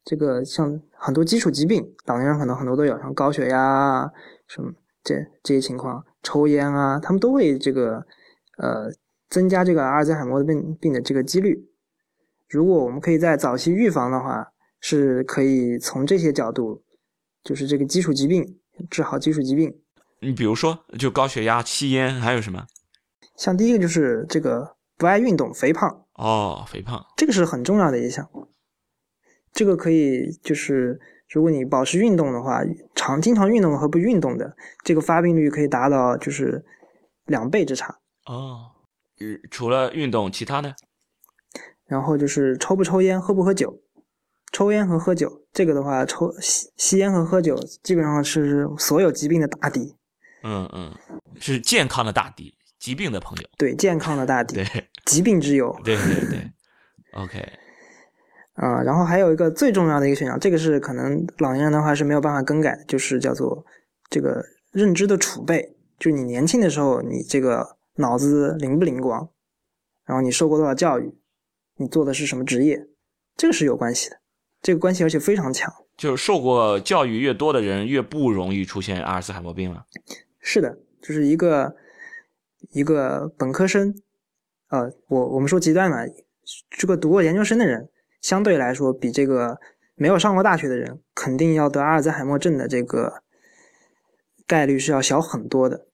[0.06, 4.10] 这个像很多基础疾病，老年人可能很多都有，像高血压啊
[4.48, 4.72] 什么
[5.04, 8.06] 这这些情况，抽烟啊，他们都会这个
[8.58, 8.89] 呃
[9.30, 11.67] 增加这个阿尔兹海默病病的这个几率。
[12.48, 14.48] 如果我们可以在早期预防的话，
[14.80, 16.82] 是可以从这些角度，
[17.43, 19.78] 就是这个基础疾病治好基础疾病。
[20.22, 22.65] 你比如说，就高血压、吸烟，还有什么？
[23.36, 26.05] 像第一个就是这个不爱运动、肥胖。
[26.13, 28.29] 哦，肥胖，这个是很重要的一项。
[29.53, 32.59] 这个可以就是，如果你保持运动的话，
[32.93, 36.63] 常经常运动和不运动的，这个发病率可以达到就是
[37.25, 37.97] 两倍之差。
[38.25, 38.71] 哦，
[39.49, 40.75] 除了运动，其他的？
[41.85, 43.81] 然后就是抽不抽烟，喝不喝酒。
[44.51, 49.95] 抽烟和喝酒，这个的话，抽吸吸烟和喝酒基本上是所有疾病的大敌。
[50.43, 50.93] 嗯嗯，
[51.39, 53.49] 是健康的大敌，疾病的朋友。
[53.57, 54.55] 对，健康的大 敌。
[54.55, 54.65] 对，
[55.05, 55.77] 疾病之友。
[55.83, 56.51] 对对对。
[57.13, 57.39] OK。
[58.55, 63.65] 啊，然后还有一个最重要的一个选项，这个是可能老年人的话是没有办法更改的，就是叫做
[64.09, 65.75] 这个认知的储备。
[65.97, 69.29] 就是你年轻的时候，你这个脑子灵不灵光，
[70.05, 71.13] 然后你受过多少教育，
[71.77, 72.87] 你做的是什么职业，
[73.37, 74.17] 这个是有关系的。
[74.61, 79.85] 这个关系而且非常强，就是受过教育越多的人越不容易出现阿尔茨海默病了。
[80.41, 81.73] 是的，就是一个
[82.71, 83.93] 一个本科生，
[84.69, 85.97] 呃，我我们说极端嘛，
[86.69, 87.89] 这个读过研究生的人，
[88.21, 89.60] 相对来说比这个
[89.95, 93.23] 没有上过大学的人，肯定要得阿尔兹海默症的这个
[94.47, 95.88] 概率是要小很多的。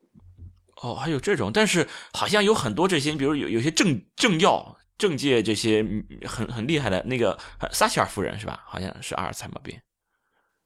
[0.81, 4.75] 哦，还有这种，但是好像有很多这些，比如有有些政政要。
[4.97, 5.85] 政界这些
[6.25, 7.38] 很很厉害的那个
[7.69, 8.63] 撒切尔夫人是吧？
[8.65, 9.77] 好像是阿尔茨海默病。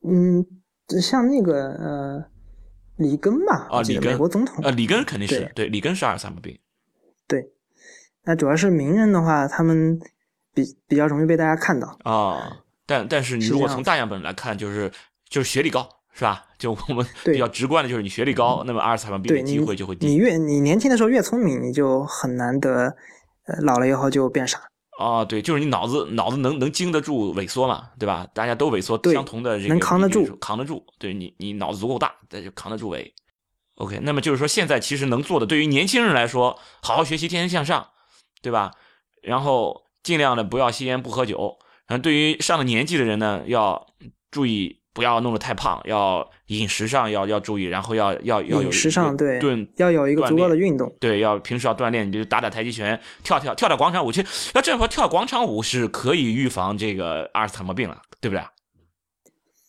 [0.07, 0.45] 嗯，
[1.01, 2.23] 像那个呃
[2.99, 6.57] 里根吧，啊，里根，美国总统，啊，里根肯定是对，里根是阿尔茨海默病。
[7.27, 7.49] 对，
[8.23, 9.99] 那主要是名人的话，他们
[10.53, 12.61] 比比较容易被大家看到啊。
[12.85, 14.91] 但但是你如果从大样本来看，就是
[15.27, 16.45] 就是学历高是吧？
[16.57, 20.05] 就我们比较直观的就是你学历高，那么阿尔茨海默病的机会就会低。
[20.05, 22.95] 你越你年轻的时候越聪明，你就很难得。
[23.63, 24.59] 老了以后就变傻
[24.99, 28.27] 啊，对，就是你脑子脑子能能经得住萎缩嘛，对吧？
[28.33, 30.85] 大家都萎缩，相同的这个能扛得住，扛得住。
[30.97, 33.09] 对你，你脑子足够大，那就扛得住萎。
[33.75, 37.87] OK，那么就是说，现在其实能做的，对于年轻人来说，好好学习，天天向上，
[38.41, 38.71] 对吧？
[39.21, 41.57] 然后尽量的不要吸烟，不喝酒。
[41.87, 43.87] 然后对于上了年纪的人呢，要
[44.29, 44.78] 注意。
[44.93, 54.11] 不要弄得太胖，要饮食上要要注意，然后要要要饮食上对，对，要有一个足够的运动，对，要平时要锻炼，你就打打太极拳，跳跳跳跳广场舞。
[54.11, 58.43] 其实要这样说，跳广场舞是可以预防这个阿尔茨海默病了，对不对？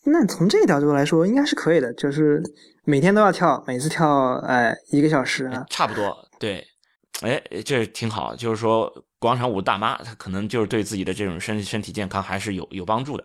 [0.03, 2.41] 那从这个角度来说，应该是可以的，就是
[2.83, 6.17] 每天都要跳，每次跳哎一个小时啊，差不多。
[6.39, 6.65] 对，
[7.21, 13.23] 哎，这挺好，就是说广场舞大妈她可能就是对自己的这种身身体健康还是有有帮助的。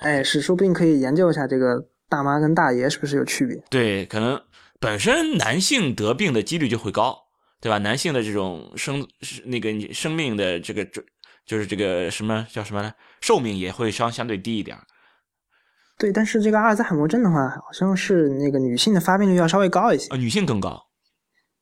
[0.00, 3.56] 哎，是，说不定可以研究一下这个大妈跟大爷是不是有区别？
[3.70, 4.40] 对，可能
[4.78, 7.16] 本身男性得病的几率就会高，
[7.60, 7.78] 对吧？
[7.78, 9.06] 男性的这种生
[9.44, 11.02] 那个生命的这个就
[11.44, 12.92] 就是这个什么叫什么呢？
[13.20, 14.76] 寿命也会相相对低一点。
[15.98, 20.06] 对，但是这个阿尔兹海默症的话，好像是那个女性的发病率要稍微高一些。
[20.14, 20.80] 啊，女性更高。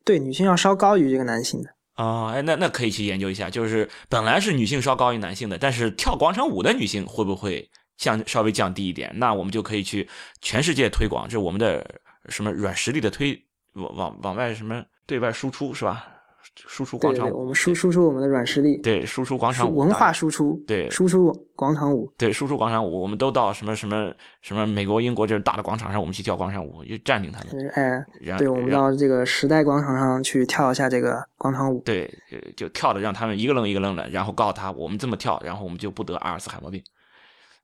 [0.04, 1.70] 对，女性要稍高于这个男性的。
[1.96, 7.70] 哦，哎，那那可以去研究一下，就是本来是女性稍高于男性的，但是跳广场舞的女性会不会？
[7.96, 10.08] 降稍微降低一点，那我们就可以去
[10.40, 11.84] 全世界推广，这是我们的
[12.28, 13.40] 什么软实力的推
[13.74, 16.06] 往往往外什么对外输出是吧？
[16.54, 27.68] 输出广场舞，我们输输出我们的软实力，对，输出广场舞文化输出，对，输出广场舞，对，输出广场舞，我们都到什么什么什么美国、英国这种大的广场上，我们去跳广场舞，就占领他们。
[27.74, 32.08] 哎，对，我们到这个时代广场上去跳一下这个广场舞，对，
[32.56, 36.82] 就跳的让他们一个愣一个愣的，然后告诉他我们这么跳，然后我们就不得阿尔茨海默病。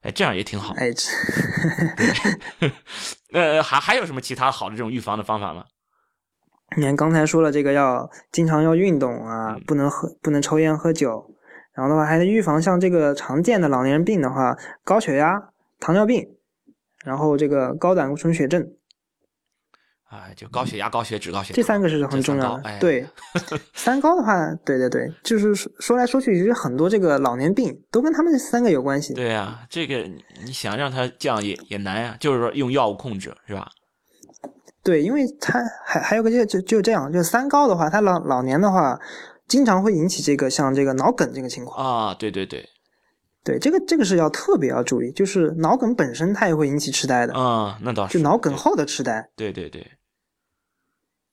[0.03, 0.75] 哎，这样也挺好。
[0.75, 0.91] 哎，
[3.33, 5.65] 呃，还还有什么其他好的这种预防的方法吗？
[6.77, 11.35] 你看刚才说了，这个要经常要运动啊，不能喝，不能抽烟喝酒。
[11.75, 16.29] 然后的话，还能预防像这个常见的老年人病的话，高血压、糖尿病，
[17.05, 18.67] 然后这个高胆固醇血症。
[20.13, 22.79] 啊，就高血压、高血脂、高血这三个是很重要的。
[22.79, 23.03] 对，
[23.73, 29.15] 三高的话，对对对，就是说来说去，其实很多这个老年病都跟他们这三个有关系。
[29.15, 30.07] 对呀，这个
[30.45, 33.67] 你想让它降也也难呀，就是说用药物控制，是吧？
[34.83, 39.01] 对，因为它还还有个就就就这样，就三高的话，他老老年的话，
[39.49, 42.15] 经常会引起这个像这个脑梗这个情况啊。
[42.15, 42.69] 对对对，
[43.43, 47.79] 对这个这个是要特别要注意，就是脑梗本身它也会引起痴呆的啊。
[47.81, 49.27] 那倒是，就脑梗后的痴呆。
[49.35, 49.91] 对对对。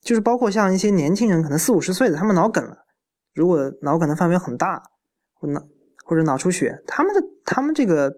[0.02, 2.76] 就是包括像一些年轻人，可能四五十岁的，他们脑梗了，
[3.34, 4.82] 如果脑梗的范围很大，
[5.34, 5.62] 或脑
[6.04, 8.12] 或者脑出血，他们的他们这个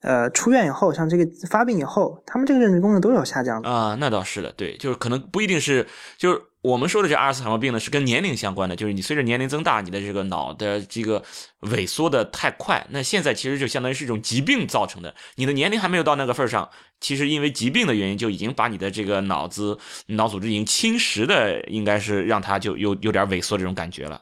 [0.00, 3.68] 呃出院以后，像这个发病以后，他们这个认知功能都有下降的。
[3.68, 5.86] 啊，那倒是的，对，就是可能不一定是，
[6.16, 11.22] 就是我们说的这阿尔茨海默病呢，是跟年龄相关的，就是你随着年龄增大，你的这个脑的这个
[11.62, 16.68] 萎缩的太快，那现在其实就相当于是一种疾病造成的，你的年龄还没有到那个份上，
[17.00, 24.20] 其实因为疾病的原因，就已经把你的这个脑子脑组织已经侵蚀的，应该是让它就有有点萎缩这种感觉了。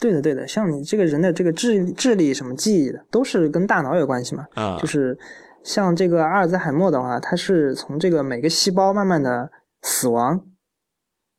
[0.00, 4.46] 对的，对的，像你这个人的这个智智力什么记忆的，都是跟大脑有关系嘛。
[4.54, 5.18] 啊，就是
[5.64, 9.50] 像这个阿尔兹海默的话，它是从这个每个细胞慢慢的
[9.82, 10.40] 死亡，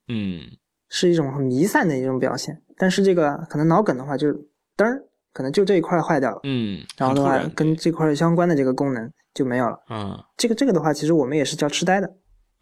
[0.08, 0.41] 嗯，
[0.89, 2.62] 是一种很弥散的一种表现。
[2.78, 4.34] 但是这个可能脑梗的话，就是
[4.76, 9.80] 噔儿，可能就这一块坏掉了，嗯，然后的话跟这块相关的这个功能就没有了。
[9.89, 12.08] 嗯这个这个的话，其实我们也是叫痴呆的，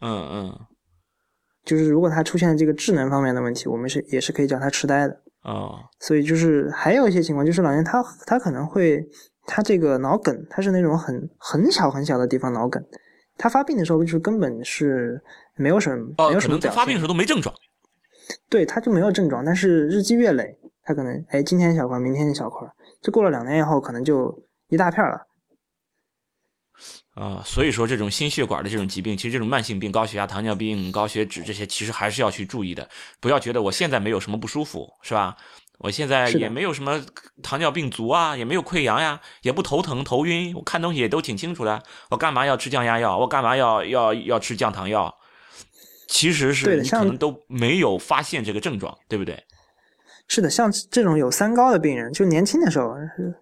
[0.00, 0.60] 嗯嗯
[1.64, 5.22] 就是如果它出现了这个智能方面的问题，我们是也是可以叫它痴呆的。
[5.44, 9.04] 哦，所以就是还有一些情况，就是老年他他可能会
[9.46, 12.80] 他这个脑梗，他是那种很很小很小的地方脑梗，
[13.36, 15.20] 他发病的时候就是根本是
[15.56, 17.54] 没有什么、哦，没有可什么表现能在发病的时候都没症状。
[18.48, 22.66] 对他就没有症状，但是日积月累，他可能哎今天一小块，明天一小块，
[23.00, 25.26] 这过了两年以后，可能就一大片了。
[27.14, 32.88] 啊，所以说这种心血管的这种疾病，其实这种慢性病，高血压、糖尿病、高血脂这些，其实还是要去注意的。
[33.20, 35.36] 不要觉得我现在没有什么不舒服，是吧？
[35.78, 37.04] 我现在也没有什么
[37.42, 41.82] 糖尿病足啊，也没有溃疡呀，也不头疼头晕，我看东西也都挺清楚的。
[42.08, 43.18] 我干嘛要吃降压药？
[43.18, 45.14] 我干嘛要要要吃降糖药？
[46.12, 49.42] 其实对是你可能都没有发现这个症状，对不对？
[50.28, 52.94] 是的，像这种有三高的病人，就年轻的时候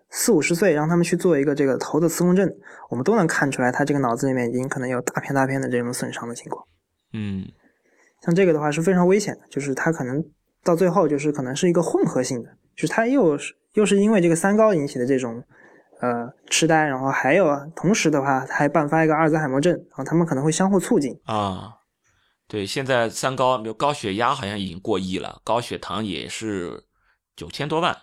[0.09, 2.49] 四五十岁，让他们去做一个这个头的磁共振，
[2.89, 6.65] 我们都能看出来，他这个脑子里面已经可能有大片大片的这种损伤的情况。
[7.13, 7.45] 嗯
[8.25, 10.25] 像这个的话是非常危险的，就是他可能
[10.63, 15.43] 到最后就是可能是一个混合性的，就是他又是又是因为这个三高引起的这种
[16.01, 21.19] 呃痴呆，然后还有啊同时的话他还伴发一个阿尔兹海默症，然后他们可能会相互促进。
[21.25, 21.69] 啊，
[22.51, 26.83] 对，现在三高，比如高血压好像已经过亿了，高血糖也是
[27.37, 27.97] 九千多万，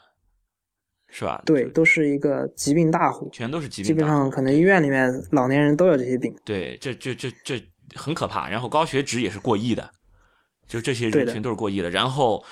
[1.09, 1.43] 是吧？
[1.45, 4.09] 对，都是一个疾病大户，全都是疾病大户。
[4.09, 6.33] 本上可能医院里面老年人都有这些病。
[6.45, 7.61] 对，这这这这
[7.93, 8.47] 很可怕。
[8.47, 9.91] 然后高血脂也是过亿的，
[10.65, 11.89] 就这些人群都是过亿的。
[11.89, 12.45] 然后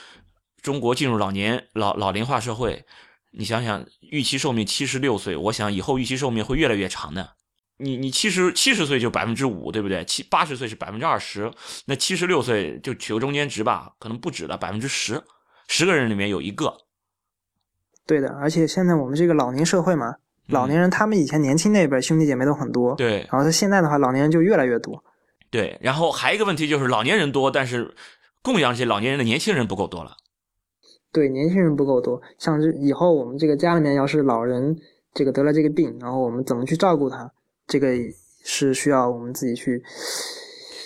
[0.62, 2.84] 中国进入老年老老龄化社会，
[3.32, 7.36] 你想想，预期寿命七十六岁，我想以后预期寿命会越来越长的。
[7.78, 10.04] 你你七十七十岁就百分之五，对不对？
[10.06, 11.52] 七八十岁是百分之二十，
[11.86, 15.22] 那七十六岁就取个中间值吧，可能不止了，百分之十，
[15.68, 16.78] 十个人里面有一个。
[18.06, 20.16] 对的，而且现在我们这个老龄社会嘛，
[20.48, 25.04] 老年人他们以前年轻那辈兄弟姐妹都很多，嗯对然后他现在的话，老年人就越来越多。
[25.50, 27.94] 对，然后还有一个问题就是老年人多，但是
[28.42, 30.16] 供养这些老年人的年轻人不够多了。
[31.12, 32.22] 对，年轻人不够多。
[32.38, 34.78] 像是以后我们这个家里面要是老人
[35.14, 37.32] 这个得了这个病，然后我们怎么去照顾他，
[37.68, 37.88] 这个
[38.44, 39.84] 是需要我们自己去。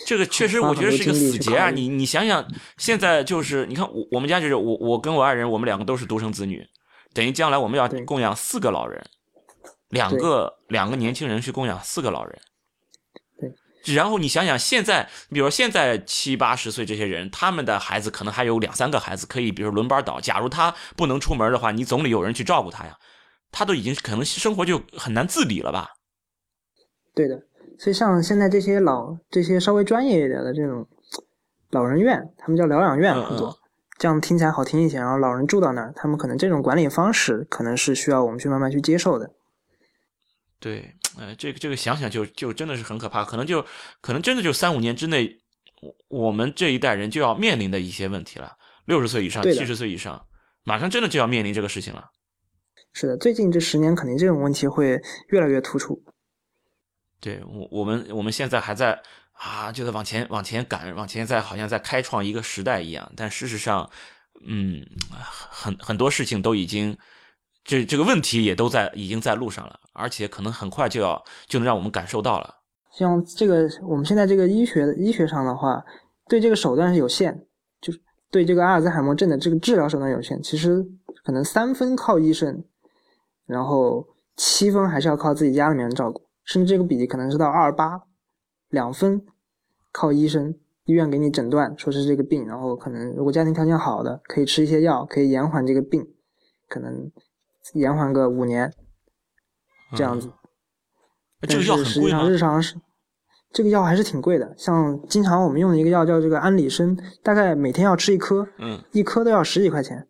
[0.05, 1.69] 这个确实，我觉得是一个死结啊！
[1.69, 2.43] 你你想想，
[2.77, 6.65] 现在就是你看我我们家就是我我跟我爱人，我们两个都是独生子女，
[7.13, 9.05] 等于将来我们要供养四个老人，
[9.89, 12.41] 两个两个年轻人去供养四个老人。
[13.39, 13.93] 对。
[13.93, 20.19] 然后你想想，现在比如说现在七八十岁这些人，他们的孩子可能还有两三个孩子可以，比如轮班倒。
[20.19, 22.97] 假如他不能出门的话，你总得有人去照顾他呀。
[23.51, 25.88] 他都已经可能生活就很难自理了吧？
[27.14, 27.41] 对的，
[27.78, 30.88] 所以像现在这些老这些稍微专业一点的这种
[31.72, 33.55] 老人院，他们叫疗养院嗯很多，嗯
[33.97, 34.97] 这样听起来好听一些。
[34.97, 39.30] 然后老人住到那儿，他们可能这种管理方式可能是需要我们去慢慢去接受的。
[40.60, 43.66] 对，呃，这个这个想想就就真的是很可怕，可能就
[44.01, 45.38] 可能真的就三五年之内，
[45.82, 48.53] 我我们这一代人就要面临的一些问题了。
[48.86, 50.26] 六十岁以上，七十岁以上，
[50.64, 52.05] 马上真的就要面临这个事情了。
[52.91, 56.01] 是的，最近这十年肯定这种问题会越来越突出。
[57.20, 58.99] 对我我们我们现在还在
[59.34, 63.89] 啊，就在往前往前赶，往前在好像在开创一个时代一样，但事实上，
[64.47, 64.86] 嗯，
[65.49, 66.97] 很很多事情都已经。
[67.65, 72.55] 这这个问题也都在已经在路上了，而且可能很快就要就能让我们感受到了。
[72.91, 75.84] 像这个我们现在这个医学医学上的话，
[76.28, 77.45] 对这个手段是有限，
[77.80, 78.01] 就是
[78.32, 80.41] 对这个阿尔兹海默症的这个治疗手段有限。
[80.41, 80.84] 其实
[81.24, 82.63] 可能三分靠医生，
[83.45, 88.02] 然后七分还是要靠自己家里面人照顾，甚至这个比例可能是到二八，
[88.70, 89.24] 两分
[89.91, 96.08] 靠医生，医院给你诊断说是这个病，然后可能如果家庭条件好的，可以吃一些药，可以延缓这个病，
[96.68, 97.12] 可能
[97.76, 98.74] 延缓个五年
[99.95, 100.32] 这样子。
[101.41, 102.34] 这个药很但是实际上贵吗？
[102.34, 102.76] 日常是
[103.52, 104.52] 这个药还是挺贵的。
[104.58, 110.08] 像经常我们用的一个药叫这个安理生，大概每天要吃一颗，嗯，一颗都要十几块钱。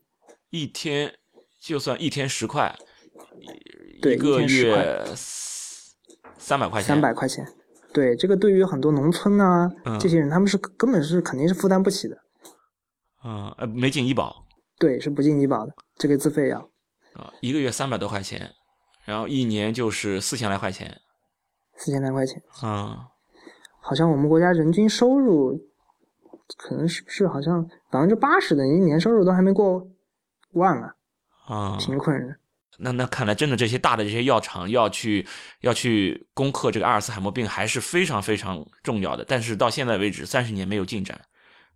[0.51, 1.13] 一天
[1.59, 2.73] 就算一天十块，
[4.01, 5.03] 对，一个月
[6.39, 7.45] 三百块钱，三百块钱。
[7.93, 12.17] 对，这个对于很多农村啊、嗯这些人，他们是根本是肯定是负担不起的。
[13.23, 14.45] 嗯，呃，没进医保
[14.77, 16.69] 对，是不进医保的，这个自费药，
[17.13, 18.51] 啊，一个月三百多块钱，
[19.05, 21.01] 然后一年就是四千来块钱，
[21.75, 22.41] 四千来块钱。
[22.63, 22.95] 嗯，
[23.81, 25.59] 好像我们国家人均收入
[26.57, 29.85] 可能是不是好像百分之八十的人一年收入都还没过
[30.53, 30.95] 万啊，
[31.47, 32.39] 啊，贫困人。
[32.79, 35.25] 那那看来真的这些大的这些药厂要去
[35.61, 41.19] 要去攻克这个阿尔茨海默病还是非常非常重要的，但是到现在为止三十年没有进展，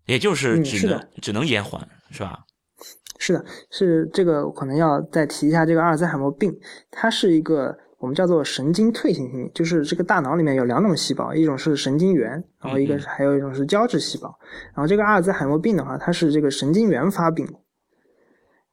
[0.05, 2.39] 也就是只能、只能延缓，是吧？
[3.19, 6.53] 是的，是这个可能要再提一下这个阿尔茨海默病，
[6.91, 14.27] 它是一个我们叫做神经退行性，就是这个大脑里面有两种细胞，一种是神经元，然后一个还有一种是胶质细胞。
[14.73, 17.47] 然后这个阿尔兹海默病的话，它是这个神经元发病，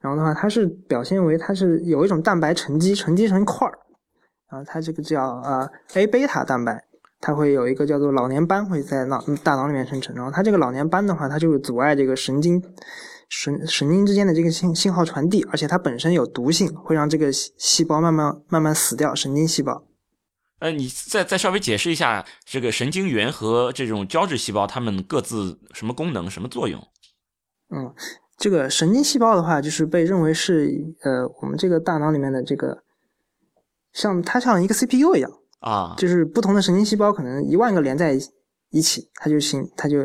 [0.01, 3.78] 然后的话它是表现为它是有一种蛋白沉积，沉积成块儿，
[4.51, 6.84] 然后它这个叫啊 A 贝塔蛋白。
[7.22, 12.62] 它会有一个叫做老年斑会在脑大脑里面生成，然后它这个老年斑的话，它就阻碍这个神经
[13.28, 19.84] 神神经之间的这个信信号传递，而且它本身有毒性，会让这个细细胞慢慢慢慢死掉，神经细胞。
[20.61, 26.80] 呃，你再再稍微解释一下这个神经元和这种胶质细胞它们各自什么功能、什么作用？
[27.68, 27.94] 嗯，
[28.41, 32.82] 这个神经细胞的话，就是被认为是呃我们这个大脑里面的这个，
[33.93, 38.18] 像它像一个 CPU 一样，啊，就是不同的神经细胞可能一万个连在
[38.70, 39.99] 一起，它就行它就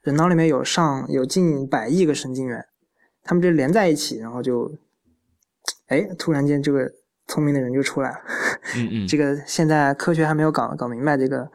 [0.00, 2.64] 人脑里面有上有近百亿个神经元，
[3.22, 4.72] 它们就连在一起，然后就
[5.88, 6.90] 哎突然间这个
[7.26, 8.16] 聪明的人就出来了。
[8.76, 11.50] 嗯嗯，这个现在科学还没有搞搞明白这个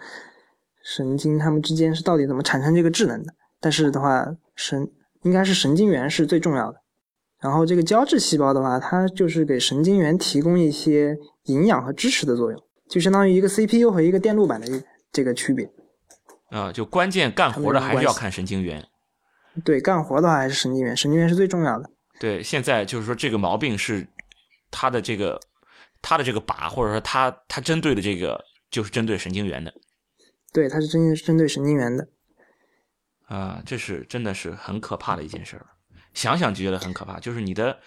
[0.83, 3.33] 神经它们之间是到底怎么产生这个智能的。
[3.59, 4.87] 但是的话，神
[5.25, 6.77] 应该是神经元是最重要的。
[7.41, 14.67] 然后这个胶质细胞的话，它就是给神经元提供一些营养和支持的作用，就相当于一个 CPU 和一个电路板的
[15.11, 15.69] 这个区别。
[16.49, 18.87] 啊，就关键干活的还是要看神经元。
[19.63, 21.89] 对，干活的话还是神经元，神经元是最重要的。
[22.19, 24.07] 对，现在就是说这个毛病是
[24.71, 25.39] 它的这个
[26.01, 29.73] 它的这个靶，或者说它它针对的这个就是针对神经元的
[30.53, 32.07] 对，它是针针对神经元的。
[33.25, 35.65] 啊，这是真的是很可怕的一件事儿，
[36.13, 37.19] 想想就觉得很可怕。
[37.19, 37.79] 就是你的，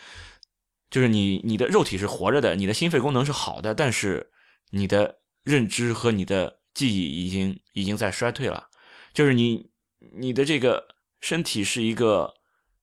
[0.90, 4.30] 就是你你的肉体是活着的，你的心肺功能是好的，但是
[4.70, 8.68] 你的认知和你的记忆已经已经在衰退了。
[9.14, 9.70] 就是你
[10.16, 10.86] 你的这个
[11.20, 12.34] 身体是一个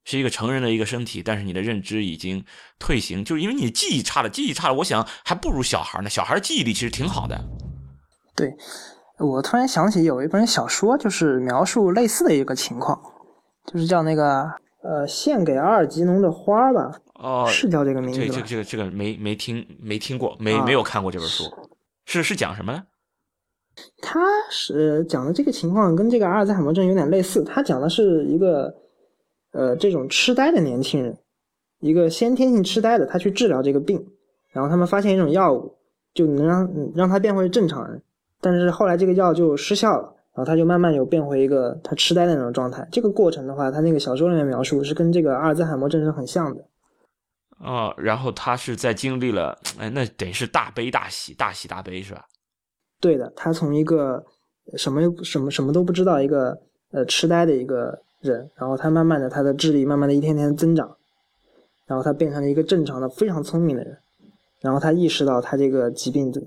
[0.03, 2.45] 是一个成人的一个身体，但是你的认知已经
[2.79, 6.09] 退行，就是因为你记忆差了，记忆差了，我想还不如小孩呢。
[6.09, 7.43] 小孩记忆力其实挺好的。
[8.35, 8.49] 对，
[9.19, 12.99] 我突然想起有一本小说，就是描述类似的一个情况，
[13.65, 14.49] 就是叫那个
[14.83, 18.33] 呃，献给阿尔吉农的花吧，哦，是叫这个名字这？
[18.33, 21.45] 这这个这个没没听没听过，没啊没有看过这本书，
[22.05, 22.83] 是是讲什么呢？
[24.01, 28.73] 他是讲的这个情况跟这个阿尔兹海默症有点类似，他讲的是一个
[29.51, 31.17] 呃这种痴呆的年轻人，
[31.79, 34.05] 一个先天性痴呆的，他去治疗这个病，
[34.51, 35.75] 然后他们发现一种药物
[36.13, 38.01] 就能让嗯让他变回正常人，
[38.41, 42.87] 但是后来这个药就失效了，然后他就慢慢有变回一个他痴呆的那种状态。
[42.91, 46.63] 这个过程的话，他那个小说里面描述是跟这个阿尔兹海默症是很像的。
[47.59, 52.25] 哦，然后他是在经历了， 哎，那得是大悲大喜，大喜大悲是吧？
[52.99, 54.23] 对的，他从一个
[54.75, 56.59] 什么什么什么都不知道一个
[56.91, 60.97] 呃痴呆的一个人，然后他慢慢的他的智力慢慢的一天天增长，
[61.87, 63.97] 然后他变成了一个正常的非常聪明的人，
[64.59, 66.41] 然后他意识到他这个疾病的，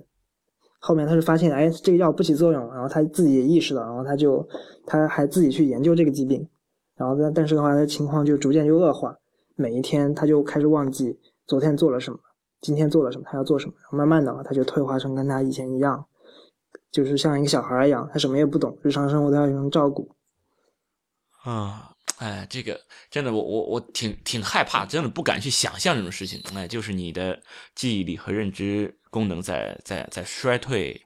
[0.79, 4.47] 后面他是发现哎这个药不起作用，然后他自己也意识到，然后他就
[4.87, 6.49] 他还自己去研究这个疾病，
[6.97, 9.17] 然后但但是的话他情况就逐渐就恶化，
[9.57, 12.19] 每一天他就开始忘记昨天做了什么，
[12.61, 16.05] 今天做了什么，他要做什么，然后慢慢的话他就退化成跟他以前一样。
[16.91, 20.11] 就是像一个小孩一样，他什么也不懂，日常生活都要有人照顾。
[21.43, 26.43] 啊、哎，这个真的，我我我挺挺害怕，真的不敢去想象这种事情。
[26.55, 27.39] 哎，就是你的
[27.75, 31.01] 记忆力和认知功能在在在衰退，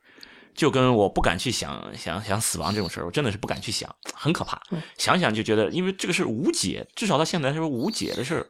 [0.55, 4.61] 就跟我不敢去想想想死亡这种事儿，我真的是不敢去想，很可怕。
[4.99, 8.47] 想想就觉得，因为这个是无解，至少到现在来说无解的事儿，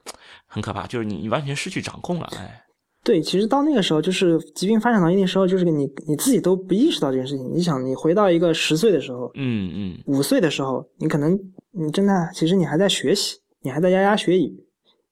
[0.46, 0.86] 很可怕。
[0.86, 2.62] 就是你你完全失去掌控了，哎，
[3.04, 7.48] 对，其实到那个时候，就是疾病发展到一定时候，就是你你自己都不意识到这件事情。
[7.52, 11.38] 你想，你回到一个十岁的时候，嗯嗯，五岁的时候，你可能
[11.72, 14.52] 你真的其实你还在学习，你还在牙牙学语，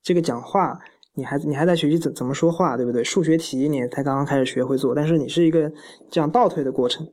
[0.03, 0.79] 这个讲话
[1.21, 3.05] 你还你还在学习怎怎么说话，对不对？
[3.05, 5.71] 数学题你也才刚刚开始学会做，但是你是一个
[6.11, 7.07] 这样倒退的过程。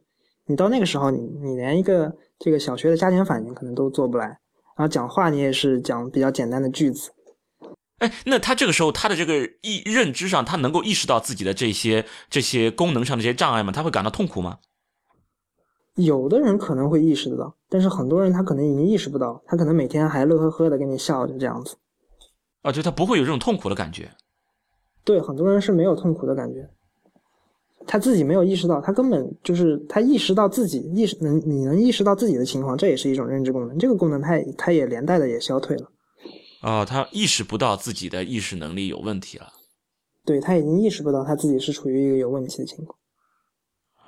[0.46, 7.12] 你到那个时候，你你连一个这个小学的加减法你可能都做不来，然后讲话你也是讲比较简单的句子。
[7.98, 13.74] 哎，那他这个时候他的这个意认知上，他能够意识到自己的这些这些功能上的这些障碍吗？
[13.74, 14.60] 他会感到痛苦吗？
[15.96, 21.76] 有的人可能会意识得到，但是很多人他可能已经意识不到，他可能每天还乐呵呵的跟你笑着这样子。
[22.68, 24.12] 啊，就他不会有这种痛苦的感觉。
[25.06, 26.70] 对，很多人是没有痛苦的感觉，
[27.88, 35.90] 他自己没有意识到，他根本就是他意识到自己意识能你能意识到自己的情况，这也是一种认知功能，这个功能他也它也连带的也消退了。
[36.62, 39.48] 哦，他意识不到自己的意识能力有问题了。
[40.26, 43.00] 对他已经意识不到他自己是处于一个有问题的情况。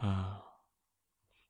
[0.01, 0.41] 啊。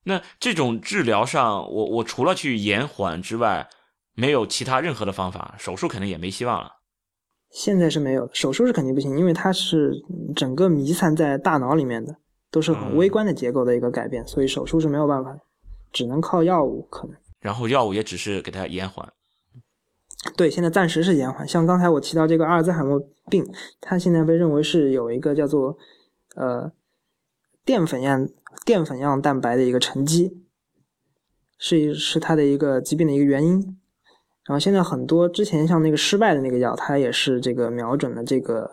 [0.04, 3.68] 那这种治疗上，我我除了去延缓之外，
[4.14, 6.74] 没有其他任何的方法，手术肯定也没希望了。
[7.52, 9.92] 现在是没有，手术是肯定不行，因为它是
[10.36, 12.16] 整个弥散在大脑里面的，
[12.52, 15.40] 都是很微观的结构的一个改变，所以手术是没有办法的，
[15.92, 17.16] 只能靠药物可能。
[17.40, 19.12] 然后药物也只是给它延缓。
[20.36, 21.48] 对，现在暂时是延缓。
[21.48, 23.44] 像刚才我提到这个阿尔兹海默病，
[23.80, 25.78] 它现在被认为是有一个叫做
[26.36, 26.72] 呃
[27.66, 28.30] 淀粉样
[28.66, 30.44] 淀粉样蛋白的一个沉积，
[31.58, 33.79] 是是它的一个疾病的一个原因。
[34.50, 38.68] 然后现在很多之前像那个失败的那个药，它也是这个瞄准了这个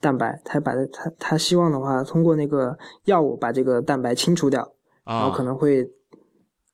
[0.00, 4.72] 蛋白，它把它它希望的话通过那个药物把这个蛋白清除掉，
[5.04, 5.86] 然后可能会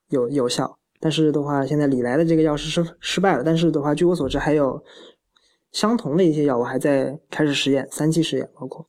[0.07, 0.79] 有有效。
[1.01, 3.43] 但是的话，现在李来的这个药是失失败了。
[3.43, 4.81] 但是的话，据我所知，还有
[5.73, 8.87] 相同的一些药物还在开始实验，三期实验包括。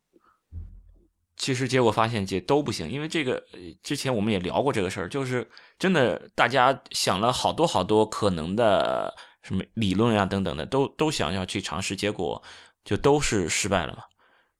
[1.36, 3.42] 其实结果发现这都不行，因为这个
[3.82, 5.44] 之前我们也聊过这个事儿，就是
[5.80, 9.12] 真的大家想了好多好多可能的
[9.48, 12.42] 什么理论啊等等的，都都想要去尝试，结果
[12.84, 14.00] 就都是失败了嘛。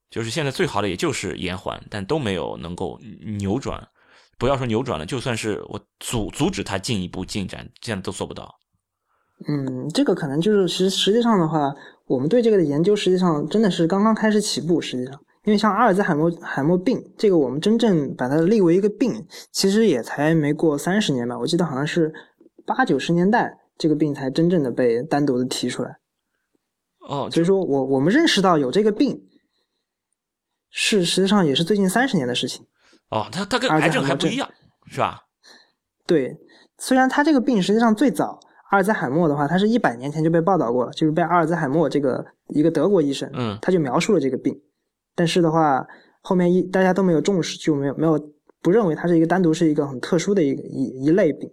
[0.09, 2.99] 就是现在最好的也就是延缓，但都没有能够
[3.39, 3.87] 扭转。
[4.39, 8.59] 不要说扭转了，就算是我阻阻止它进一步进展，现在都做不到。
[9.47, 11.71] 嗯，这个可能就是实实际上的话，
[12.07, 14.81] 我们对这个的研究实际上真的是刚刚开始起步。
[14.81, 19.13] 实际上，因为像阿尔兹海默海默病这个，我们真正把它立为一个病，
[19.53, 21.39] 其实也才没过三十年吧。
[21.39, 22.13] 我记得好像是
[22.65, 25.99] 八九十年代，这个病才真正的被单独的提出来。
[27.09, 29.27] 哦，所以说我我们认识到有这个病，
[30.69, 32.67] 是实际上也是最近三十年的事情。
[33.09, 34.51] 哦，它它跟癌症还不一样，
[34.89, 35.23] 是吧？
[36.07, 36.37] 对，
[36.77, 38.39] 虽然它这个病实际上最早
[38.71, 44.55] 阿尔兹海默的话，它是一百年前就被报道过了，就是被阿尔兹海默这个一个德国医生，嗯，他就描述了这个病，
[45.15, 45.87] 但是的话，
[46.21, 48.21] 后面一大家都没有重视，就没有没有
[48.61, 51.51] 不认为它是一个单独是一个很特殊的一个一一类病，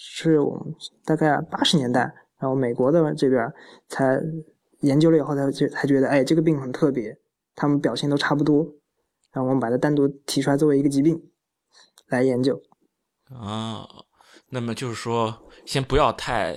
[0.00, 0.72] 是我们
[1.04, 2.02] 大概八十年代，
[2.38, 3.52] 然后美国的这边
[3.88, 4.16] 才
[4.82, 7.18] 研究了以后，才才觉得，哎，这个病很特别，
[7.56, 8.62] 他们表现都差不多。
[9.32, 11.20] 然后我们把它单独提出来作为一个疾病
[12.06, 12.62] 来研究。
[13.34, 13.88] 啊，
[14.50, 15.34] 那么就是说，
[15.66, 16.56] 先不要太，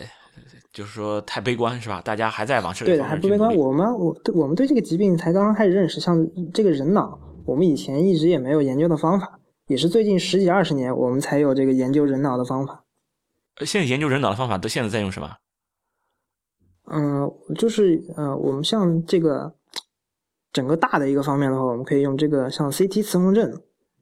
[0.72, 2.00] 就是说太悲观，是吧？
[2.00, 3.54] 大家还在往这个对，还不悲观。
[3.56, 6.16] 我们我对我们对这个疾病才刚刚开始认识，像
[6.54, 12.81] 这个人脑，我们以前一直也没有研究的方法，也是最近十几二十年我们才有这个研究人脑的方法。
[13.66, 15.36] 现在研究人脑的方法都现在在用什么？
[16.86, 19.54] 嗯，就是呃，我们像这个。
[20.54, 23.50] 整个大的一个方面的话，我们可以用这个像 CT 磁共振，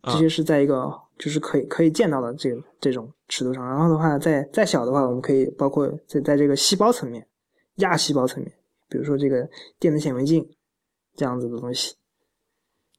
[0.01, 2.49] 这些是在一个就是可以可以见到的这
[2.81, 3.63] 这种尺度上。
[3.63, 7.23] 然后的话，再再小的话，我们可以包括在在这个细胞层面、
[7.75, 8.51] 亚细胞层面，
[8.89, 9.47] 比如说这个
[9.77, 10.43] 电子显微镜
[11.13, 11.95] 这样子的东西。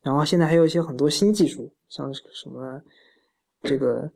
[0.03, 2.81] 然后现在还有一些很多新技术，像什么
[3.63, 4.09] 这个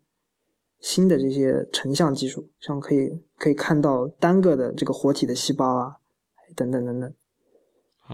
[0.84, 5.96] 新的这些成像技术，像可以可以看到单个的这个活体的细胞啊，
[6.54, 7.10] 等等等等。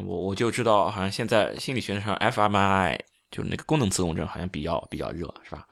[0.06, 2.96] 我我就知道，好像现在心理学上，fMRI
[3.28, 5.66] 就是那个功能磁共振，好像比较比较热，是吧？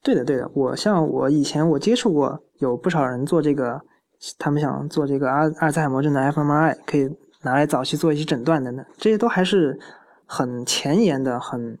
[0.00, 0.48] 对的，对的。
[0.54, 3.80] 我像我以前我接触过，有不少人做这个，
[4.38, 7.10] 他们想做这个阿阿尔茨海默症的 fMRI，可以
[7.40, 8.86] 拿来早期做一些诊断等等。
[8.96, 9.76] 这些都还是
[10.24, 11.76] 很前沿的，很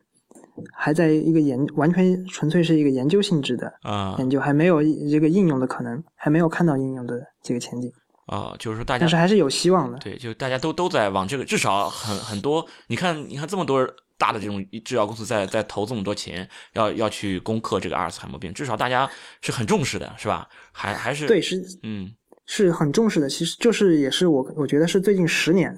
[0.72, 7.90] 还在一个研，完全纯粹是一个研究性质的啊研究，还没有这个应用的可能，还没有看到应用的这个前景。
[8.26, 9.98] 啊，就是说大家，但是还是有希望的。
[9.98, 12.64] 对，就大家都都在往这个，至少很很多。
[12.86, 13.86] 你看，你看这么多
[14.16, 20.48] 大的这种制药公司在在投这么多钱，要要去攻克这个阿尔茨海默病，至少大家是很重视的，是吧？
[20.70, 22.08] 还还是对，是嗯，
[22.46, 23.28] 是很重视的。
[23.28, 25.68] 其实就是也是我我觉得是最近十年，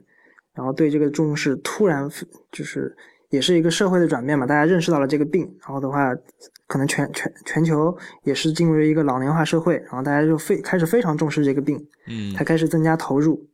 [0.53, 2.09] 然后对这个重视突然
[2.53, 2.95] 就是
[3.35, 6.15] 也是一个社会的转变嘛，大家认识到了这个病，然后的话。
[6.67, 11.77] 可能全全全球也是进入一个老龄化社会，然后大家就非开始非常重视这个病，
[12.07, 13.47] 嗯，才开始增加投入。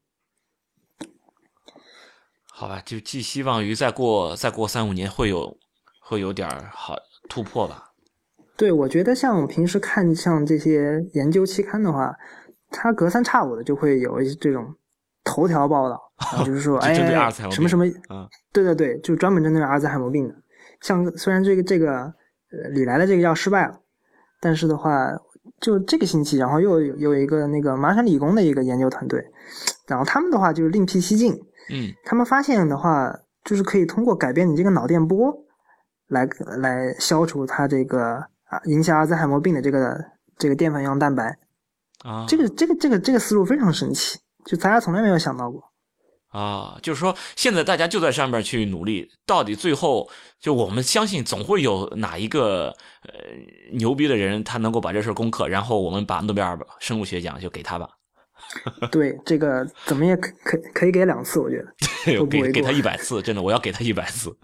[2.46, 5.58] 好吧，就寄希望于再过再过三五年会有
[6.00, 6.94] 会有点好
[7.28, 7.90] 突破吧。
[8.56, 12.14] 对，我觉得像我平时看像这些研究期刊的话，
[12.70, 14.76] 它隔三差五的就会有一些这种
[15.24, 16.09] 头条报道，
[16.44, 16.94] 就是说， 哎，
[17.50, 20.34] 什么什么，嗯，对对对，就专门针对阿尔兹海默病的。
[20.80, 23.74] 像虽然这个这个呃李来的这个药失败了，
[24.40, 25.10] 但是的话，
[25.60, 29.24] 就这个星期，然后又有有一个那个麻省理工的一个研究团队，
[29.86, 31.34] 然后他们的话就是另辟蹊径，
[31.70, 33.14] 嗯，他们发现的话，
[33.44, 35.32] 就是可以通过改变你这个脑电波，
[36.08, 38.24] 来来消除它这个。
[38.50, 39.96] 啊，影响阿尔兹海默病的这个
[40.36, 41.38] 这个淀粉样蛋白
[42.02, 45.62] 啊，这个这个这个这个思路非常神奇，就大家从来没有想到过
[46.30, 46.78] 啊。
[46.82, 50.10] 就是说，现在大家就在上面去努力，到底最后
[50.40, 53.12] 就我们相信总会有哪一个呃
[53.72, 57.88] 牛逼的人，他能够把这事攻克，然后我们把诺贝尔生物学奖就给他吧。
[58.90, 64.34] 对，这个怎么也可可可以给两次，我觉得给给他一百次，真的，我要给他一百次。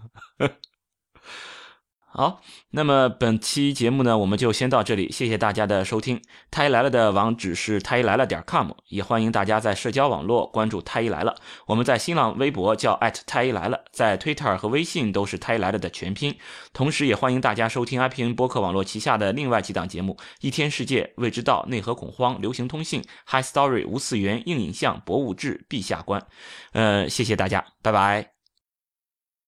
[2.17, 2.41] 好，
[2.71, 6.19] 那么本期节目呢，我们就先到这里，谢谢大家的收听。
[6.49, 11.35] 太医来了的网址是太医来了点 com，也欢迎大家在社交网络关注太医来了。
[11.67, 16.35] 我们在新浪微博叫太医来了，在 Twitter 和微信都是太医来了的全拼。
[16.73, 26.25] 同时，也欢迎大家收听 IPN 播客网络旗下的另外几档节目：一天世界、未知道、内核恐慌、流行通信、High Story、无次元、硬影像、博物志、陛下观。
[26.71, 28.36] 呃，谢谢大家，拜拜。